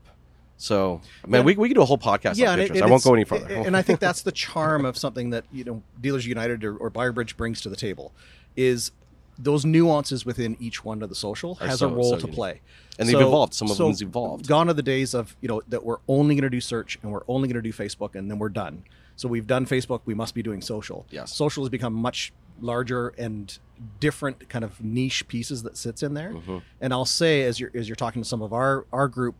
So, 0.59 1.01
man, 1.27 1.41
Yeah. 1.41 1.45
we, 1.45 1.55
we 1.55 1.67
could 1.69 1.75
do 1.75 1.81
a 1.81 1.85
whole 1.85 1.97
podcast 1.99 2.41
on 2.47 2.59
and 2.59 2.71
Pinterest. 2.71 2.75
it- 2.77 2.81
I 2.83 2.87
won't 2.87 3.03
go 3.03 3.13
any 3.13 3.23
further. 3.25 3.47
And 3.47 3.77
I 3.77 3.81
think 3.83 3.99
that's 3.99 4.21
the 4.23 4.31
charm 4.31 4.85
of 4.85 4.97
something 4.97 5.29
that 5.29 5.45
you 5.51 5.63
know 5.63 5.83
Dealers 6.01 6.25
United 6.25 6.63
or, 6.63 6.75
or 6.77 6.89
BuyerBridge 6.89 7.37
brings 7.37 7.61
to 7.61 7.69
the 7.69 7.75
table 7.75 8.11
is 8.55 8.91
those 9.37 9.63
nuances 9.65 10.25
within 10.25 10.57
each 10.59 10.83
one 10.83 11.03
of 11.03 11.09
the 11.09 11.15
social 11.15 11.59
Are 11.61 11.67
has 11.67 11.79
so- 11.79 11.89
a 11.89 11.93
role 11.93 12.09
so 12.11 12.15
to 12.17 12.21
unique. 12.23 12.35
play. 12.35 12.61
And 12.97 13.07
they've 13.07 13.21
evolved. 13.21 13.53
Some 13.53 13.69
of 13.69 13.77
them's 13.77 14.01
evolved. 14.01 14.47
Gone 14.47 14.67
are 14.67 14.73
the 14.73 14.81
days 14.81 15.13
of 15.13 15.35
you 15.41 15.47
know 15.47 15.61
that 15.67 15.83
we're 15.83 15.99
only 16.07 16.33
going 16.33 16.41
to 16.43 16.49
do 16.49 16.59
search 16.61 16.97
and 17.03 17.11
we're 17.11 17.21
only 17.27 17.47
going 17.47 17.61
to 17.61 17.61
do 17.61 17.71
Facebook 17.71 18.15
and 18.15 18.31
then 18.31 18.39
we're 18.39 18.49
done. 18.49 18.83
So 19.15 19.27
we've 19.27 19.45
done 19.45 19.67
Facebook. 19.67 20.01
We 20.05 20.15
must 20.15 20.33
be 20.33 20.41
doing 20.41 20.61
social. 20.61 21.05
Yes. 21.11 21.31
Social 21.35 21.63
has 21.63 21.69
become 21.69 21.93
much 21.93 22.33
larger 22.59 23.09
and 23.09 23.55
different 23.99 24.49
kind 24.49 24.65
of 24.65 24.83
niche 24.83 25.27
pieces 25.27 25.63
that 25.63 25.77
sits 25.77 26.03
in 26.03 26.13
there. 26.13 26.33
Mm-hmm. 26.33 26.57
And 26.81 26.93
I'll 26.93 27.05
say 27.05 27.43
as 27.43 27.59
you're 27.59 27.71
as 27.73 27.87
you're 27.87 27.95
talking 27.95 28.21
to 28.21 28.27
some 28.27 28.41
of 28.41 28.53
our 28.53 28.85
our 28.91 29.07
group, 29.07 29.35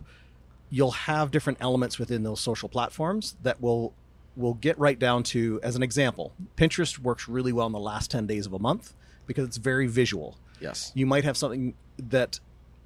you'll 0.70 0.92
have 0.92 1.32
different 1.32 1.58
elements 1.62 1.98
within 1.98 2.24
those 2.24 2.40
social 2.40 2.70
platforms 2.70 3.36
that 3.44 3.62
will 3.62 3.94
will 4.36 4.54
get 4.54 4.78
right 4.78 5.00
down 5.00 5.24
to 5.24 5.60
as 5.64 5.76
an 5.76 5.84
example 5.84 6.32
pinterest 6.56 7.00
works 7.00 7.28
really 7.28 7.52
well 7.52 7.66
in 7.66 7.74
the 7.74 7.80
last 7.80 8.12
10 8.12 8.28
days 8.28 8.46
of 8.46 8.54
a 8.54 8.60
month 8.60 8.94
because 9.26 9.46
it's 9.46 9.58
very 9.58 9.88
visual 9.88 10.38
yes. 10.60 10.92
you 10.94 11.06
might 11.06 11.24
have 11.24 11.36
something 11.36 11.74
that 11.98 12.40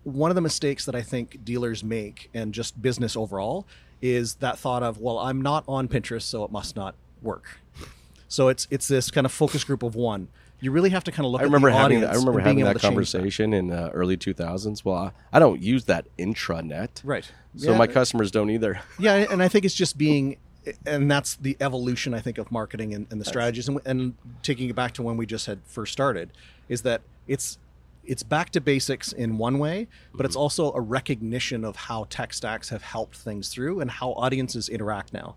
one 0.04 0.32
of 0.32 0.36
the 0.36 0.42
mistakes 0.42 0.86
that 0.86 0.96
i 0.96 1.02
think 1.02 1.44
dealers 1.44 1.84
make 1.84 2.30
and 2.34 2.54
just 2.54 2.82
business 2.82 3.16
overall 3.16 3.68
is 4.02 4.36
that 4.36 4.58
thought 4.58 4.82
of 4.82 4.98
well 5.00 5.20
i'm 5.20 5.42
not 5.42 5.64
on 5.68 5.88
pinterest 5.88 6.24
so 6.24 6.44
it 6.44 6.52
must 6.52 6.76
not 6.76 6.96
work 7.22 7.60
so 8.28 8.48
it's 8.48 8.68
it's 8.72 8.88
this 8.88 9.12
kind 9.12 9.26
of 9.26 9.32
focus 9.32 9.64
group 9.64 9.84
of 9.84 9.94
one 9.94 10.30
you 10.62 10.72
really 10.72 10.92
have 10.92 11.04
to 11.04 11.12
kind 11.12 11.26
of 11.26 11.32
look 11.32 11.42
I 11.42 11.44
remember 11.44 11.70
at 11.70 11.74
the 11.74 11.78
having 11.80 12.04
I 12.06 12.14
remember 12.14 12.40
having 12.40 12.64
that 12.64 12.80
conversation 12.80 13.54
in 13.54 13.72
uh, 13.72 13.90
early 13.94 14.16
2000s. 14.16 14.86
Well, 14.86 14.96
I, 14.96 15.12
I 15.34 15.40
don't 15.40 15.62
use 15.62 15.86
that 15.86 16.06
intranet, 16.18 17.02
right 17.04 17.30
so 17.58 17.72
Yeah. 17.72 17.78
my 17.78 17.88
customers 17.88 18.32
don't 18.32 18.50
either. 18.50 18.80
yeah 19.00 19.16
and 19.30 19.44
i 19.44 19.48
think 19.48 19.66
it's 19.66 19.76
just 19.76 19.98
being 19.98 20.38
and 20.86 21.10
that's 21.10 21.36
the 21.36 21.58
evolution 21.60 22.14
i 22.14 22.20
think 22.20 22.38
of 22.38 22.52
marketing 22.52 22.94
and, 22.94 23.08
and 23.10 23.20
the 23.20 23.26
strategies 23.26 23.68
and, 23.68 23.82
and 23.86 24.14
taking 24.44 24.70
it 24.70 24.76
back 24.76 24.94
to 24.94 25.02
when 25.04 25.18
we 25.18 25.26
just 25.26 25.48
had 25.48 25.60
first 25.66 25.92
started 25.92 26.32
is 26.70 26.84
that 26.84 27.02
it's 27.28 27.58
it's 28.06 28.24
back 28.24 28.52
to 28.52 28.62
basics 28.62 29.12
in 29.12 29.38
one 29.38 29.58
way 29.60 29.88
but 30.14 30.26
it's 30.26 30.36
also 30.36 30.72
a 30.74 30.80
recognition 30.80 31.66
of 31.66 31.76
how 31.76 32.06
tech 32.10 32.32
stacks 32.34 32.70
have 32.70 32.84
helped 32.84 33.16
things 33.18 33.50
through 33.50 33.80
and 33.80 33.90
how 33.92 34.12
audiences 34.12 34.70
interact 34.70 35.12
now 35.14 35.36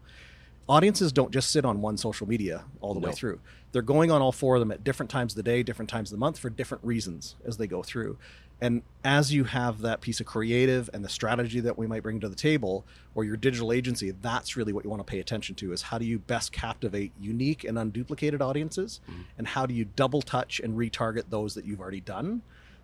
audiences 0.69 1.13
don't 1.13 1.31
just 1.31 1.51
sit 1.51 1.65
on 1.65 1.81
one 1.81 1.97
social 1.97 2.29
media 2.29 2.65
all 2.81 2.95
the 2.95 3.01
way 3.01 3.13
through. 3.13 3.39
They're 3.75 3.83
going 3.83 4.13
on 4.13 4.23
all 4.23 4.31
four 4.31 4.55
of 4.55 4.61
them 4.61 4.71
at 4.71 4.85
different 4.85 5.11
times 5.11 5.33
of 5.33 5.37
the 5.37 5.43
day, 5.43 5.65
different 5.65 5.91
times 5.91 6.13
of 6.13 6.17
the 6.17 6.21
month 6.21 6.39
for 6.39 6.49
different 6.49 6.85
reasons 6.85 7.35
as 7.45 7.57
they 7.57 7.67
go 7.67 7.83
through. 7.83 8.17
And 8.61 8.83
as 9.03 9.33
you 9.33 9.43
have 9.43 9.81
that 9.81 10.01
piece 10.01 10.21
of 10.21 10.27
creative 10.27 10.89
and 10.95 11.05
the 11.05 11.09
strategy 11.09 11.59
that 11.59 11.77
we 11.77 11.89
might 11.89 12.05
bring 12.05 12.21
to 12.21 12.29
the 12.29 12.37
table 12.37 12.87
or 13.17 13.25
your 13.25 13.37
digital 13.37 13.73
agency, 13.73 14.13
that's 14.13 14.57
really 14.57 14.73
what 14.73 14.85
you 14.85 14.91
want 14.91 15.05
to 15.05 15.11
pay 15.11 15.19
attention 15.19 15.57
to 15.57 15.73
is 15.73 15.83
how 15.83 15.99
do 15.99 16.05
you 16.05 16.21
best 16.21 16.53
captivate 16.53 17.11
unique 17.21 17.65
and 17.65 17.77
unduplicated 17.77 18.41
audiences 18.41 19.01
mm-hmm. 19.11 19.23
and 19.39 19.49
how 19.49 19.67
do 19.67 19.75
you 19.75 19.85
double 19.85 20.23
touch 20.23 20.61
and 20.61 20.79
retarget 20.79 21.25
those 21.31 21.57
that 21.57 21.65
you've 21.65 21.81
already 21.81 22.01
done 22.01 22.43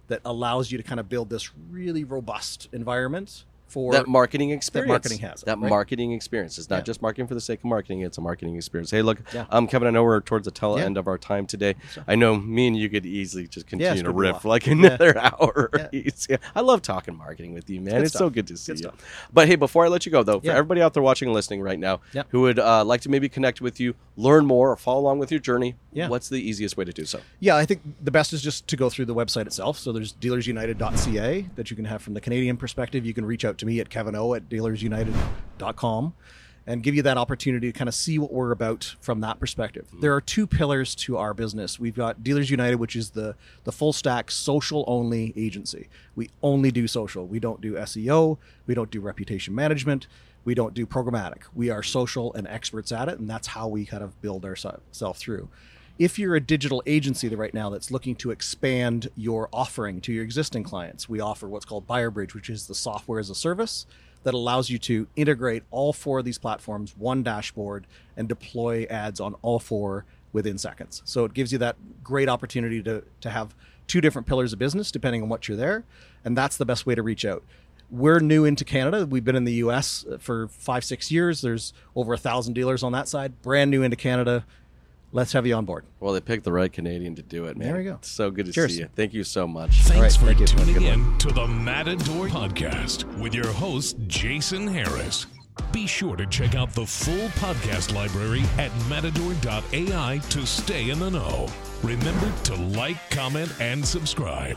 that 0.09 0.21
allows 0.25 0.73
you 0.73 0.77
to 0.77 0.83
kind 0.83 0.99
of 0.99 1.09
build 1.09 1.31
this 1.31 1.53
really 1.71 2.03
robust 2.03 2.69
environment 2.73 3.45
for 3.71 3.93
that 3.93 4.07
marketing 4.09 4.51
experience 4.51 4.89
That 4.89 4.93
marketing 4.93 5.19
has 5.21 5.41
that 5.43 5.59
right? 5.59 5.71
marketing 5.71 6.13
experience 6.13 6.59
it's 6.59 6.69
not 6.69 6.79
Yeah. 6.79 6.83
just 6.83 7.03
marketing 7.03 7.27
for 7.29 7.35
the 7.35 7.41
sake 7.41 7.61
of 7.61 7.67
marketing 7.67 8.01
it's 8.03 8.19
a 8.19 8.21
marketing 8.21 8.57
experience 8.57 8.91
hey 8.91 9.03
look 9.03 9.19
Yeah. 9.33 9.47
um 9.51 9.67
kevin 9.67 9.87
i 9.89 9.91
know 9.91 10.03
we're 10.05 10.21
towards 10.21 10.45
the 10.45 10.51
tail 10.51 10.79
Yeah. 10.79 10.85
end 10.87 10.97
of 10.97 11.07
our 11.07 11.19
time 11.19 11.47
today 11.47 11.75
i 12.09 12.15
know 12.17 12.37
me 12.37 12.67
and 12.67 12.77
you 12.77 12.89
could 12.89 13.07
easily 13.07 13.47
just 13.47 13.67
continue 13.67 13.93
it's 13.93 14.01
to 14.01 14.05
gonna 14.13 14.21
be 14.23 14.29
a 14.29 14.33
riff 14.33 14.45
like 14.45 14.67
another 14.67 15.17
hour 15.19 15.71
i 16.55 16.61
love 16.61 16.83
talking 16.83 17.17
marketing 17.17 17.55
with 17.55 17.69
you 17.71 17.81
man 17.81 17.95
good 17.97 18.05
it's 18.07 18.15
so 18.19 18.29
good 18.31 18.47
to 18.49 18.57
see 18.57 18.73
Good 18.73 18.81
you 18.81 18.89
stuff. 18.89 19.29
but 19.33 19.47
hey 19.49 19.57
before 19.57 19.85
i 19.85 19.89
let 19.89 20.05
you 20.07 20.13
go 20.13 20.23
though 20.23 20.41
for 20.41 20.51
everybody 20.51 20.83
out 20.83 20.95
there 20.95 21.03
watching 21.03 21.29
and 21.29 21.35
listening 21.35 21.61
right 21.63 21.79
now 21.79 22.01
who 22.31 22.43
would 22.43 22.59
uh, 22.59 22.85
like 22.85 23.01
to 23.03 23.09
maybe 23.09 23.29
connect 23.29 23.61
with 23.61 23.79
you 23.81 23.95
learn 24.17 24.45
more 24.47 24.71
or 24.71 24.77
follow 24.77 25.01
along 25.01 25.19
with 25.19 25.31
your 25.31 25.41
journey 25.41 25.77
Yeah. 25.93 26.09
what's 26.09 26.29
the 26.29 26.37
easiest 26.41 26.77
way 26.77 26.85
to 26.85 26.93
do 26.93 27.05
so 27.05 27.21
Yeah, 27.41 27.57
I 27.57 27.65
think 27.65 27.81
the 28.03 28.11
best 28.11 28.33
is 28.33 28.43
just 28.43 28.67
to 28.69 28.77
go 28.77 28.91
through 28.91 29.07
the 29.07 29.15
website 29.15 29.47
itself. 29.47 29.79
So 29.79 29.93
there's 29.93 30.13
dealersunited.ca 30.13 31.47
that 31.57 31.71
you 31.71 31.77
can 31.77 31.85
have 31.87 32.03
from 32.03 32.15
the 32.15 32.21
Canadian 32.21 32.57
perspective. 32.57 33.05
You 33.07 33.15
can 33.15 33.25
reach 33.25 33.45
out 33.45 33.59
to 33.61 33.67
me 33.67 33.81
at 33.81 33.89
kevino 33.89 34.37
at 34.37 34.49
dealersunited.com 34.49 36.15
and 36.67 36.83
give 36.83 36.95
you 36.95 37.03
that 37.03 37.17
opportunity 37.17 37.73
to 37.73 37.77
kind 37.77 37.89
of 37.89 37.95
see 37.95 38.19
what 38.19 38.33
we're 38.33 38.53
about 38.53 38.95
from 39.01 39.21
that 39.21 39.41
perspective. 39.41 39.89
Hmm. 39.91 40.01
There 40.01 40.15
are 40.15 40.21
two 40.21 40.47
pillars 40.47 40.95
to 40.97 41.17
our 41.17 41.33
business. 41.35 41.81
We've 41.81 41.95
got 41.97 42.23
Dealers 42.23 42.51
United, 42.51 42.77
which 42.77 42.97
is 42.97 43.11
the 43.11 43.35
the 43.65 43.73
full 43.73 43.93
stack 43.93 44.31
social 44.31 44.85
only 44.87 45.33
agency. 45.37 45.89
We 46.15 46.31
only 46.43 46.71
do 46.71 46.87
social. 46.87 47.27
We 47.27 47.41
don't 47.41 47.61
do 47.61 47.75
SEO, 47.75 48.39
we 48.67 48.75
don't 48.75 48.91
do 48.91 49.01
reputation 49.01 49.55
management, 49.55 50.07
we 50.45 50.55
don't 50.55 50.75
do 50.75 50.87
programmatic. 50.87 51.43
We 51.55 51.71
are 51.71 51.83
social 51.83 52.33
and 52.35 52.47
experts 52.47 52.93
at 52.93 53.09
it 53.09 53.19
and 53.19 53.29
that's 53.29 53.49
how 53.49 53.69
we 53.69 53.85
kind 53.87 54.03
of 54.03 54.21
build 54.21 54.45
ourselves 54.45 55.19
through 55.19 55.49
if 56.01 56.19
you're 56.19 56.35
a 56.35 56.41
digital 56.41 56.83
agency 56.87 57.29
right 57.29 57.53
now 57.53 57.69
that's 57.69 57.91
looking 57.91 58.17
to 58.17 58.31
expand 58.31 59.11
your 59.17 59.51
offering 59.53 60.01
to 60.01 60.15
your 60.15 60.25
existing 60.25 60.63
clients, 60.63 61.11
we 61.11 61.21
offer 61.21 61.47
what's 61.47 61.67
called 61.67 61.87
BuyerBridge, 61.87 62.33
which 62.33 62.49
is 62.49 62.67
the 62.67 62.75
software 62.75 63.21
as 63.21 63.29
a 63.29 63.35
service 63.35 63.85
that 64.23 64.33
allows 64.33 64.71
you 64.71 64.79
to 64.79 65.07
integrate 65.15 65.63
all 65.71 65.93
four 65.93 66.21
of 66.21 66.25
these 66.25 66.39
platforms, 66.39 66.97
one 66.97 67.23
dashboard, 67.23 67.87
and 68.17 68.29
deploy 68.31 68.87
ads 68.89 69.21
on 69.21 69.35
all 69.43 69.59
four 69.59 70.07
within 70.33 70.57
seconds. 70.57 71.03
So 71.05 71.27
it 71.27 71.35
gives 71.35 71.53
you 71.53 71.59
that 71.59 71.77
great 72.03 72.31
opportunity 72.31 72.83
to, 72.83 73.05
to 73.21 73.29
have 73.29 73.55
two 73.87 74.01
different 74.01 74.27
pillars 74.27 74.55
of 74.55 74.59
business 74.59 74.91
depending 74.91 75.23
on 75.23 75.29
what 75.29 75.49
you're 75.49 75.57
there. 75.59 75.85
And 76.25 76.35
that's 76.35 76.57
the 76.57 76.65
best 76.65 76.87
way 76.87 76.95
to 76.95 77.03
reach 77.03 77.27
out. 77.27 77.43
We're 77.91 78.21
new 78.21 78.47
into 78.47 78.65
Canada. 78.65 79.05
We've 79.05 79.25
been 79.25 79.37
in 79.37 79.45
the 79.45 79.55
US 79.55 80.07
uh, 80.11 80.17
for 80.17 80.49
five, 80.49 80.83
six 80.83 81.11
years. 81.11 81.43
There's 81.43 81.75
over 81.95 82.15
a 82.15 82.19
thousand 82.19 82.55
dealers 82.55 82.83
on 82.83 82.93
that 82.93 83.07
side. 83.07 83.43
Brand 83.43 83.71
new 83.71 83.83
into 83.83 83.97
Canada. 83.97 84.47
Let's 85.13 85.33
have 85.33 85.47
you 85.47 85.55
on 85.55 85.65
board. 85.65 85.85
well 85.99 86.13
they 86.13 86.21
picked 86.21 86.45
the 86.45 86.53
right 86.53 86.73
canadian 86.73 87.15
to 87.17 87.23
do 87.23 87.47
it 87.47 87.57
man 87.57 87.69
There 87.69 87.77
we 87.79 87.85
go. 87.85 87.95
It's 87.95 88.09
so 88.11 88.31
good 88.31 88.47
to 88.47 88.53
Cheers. 88.53 88.75
see 88.75 88.81
you 88.81 88.89
thank 88.95 89.13
you 89.13 89.25
so 89.25 89.47
much 89.47 89.81
Thanks 89.83 90.01
right, 90.19 90.35
for 90.35 90.35
thank 90.35 90.49
tuning 90.49 90.75
Have 90.83 90.83
in 90.99 91.19
to 91.19 91.29
the 91.33 91.47
Matador 91.47 92.29
Podcast 92.29 93.05
with 93.19 93.35
your 93.35 93.49
host, 93.49 93.97
Jason 94.07 94.67
Harris. 94.67 95.27
Be 95.73 95.87
sure 95.87 96.17
to 96.17 96.27
check 96.27 96.55
out 96.55 96.71
the 96.73 96.87
full 96.87 97.29
podcast 97.31 97.95
library 97.95 98.43
at 98.59 98.71
matador.ai 98.89 100.21
to 100.31 100.47
stay 100.47 100.91
in 100.91 100.99
the 100.99 101.11
know. 101.11 101.49
Remember 101.83 102.33
to 102.45 102.55
like, 102.55 102.97
comment, 103.11 103.53
and 103.61 103.85
subscribe. 103.85 104.57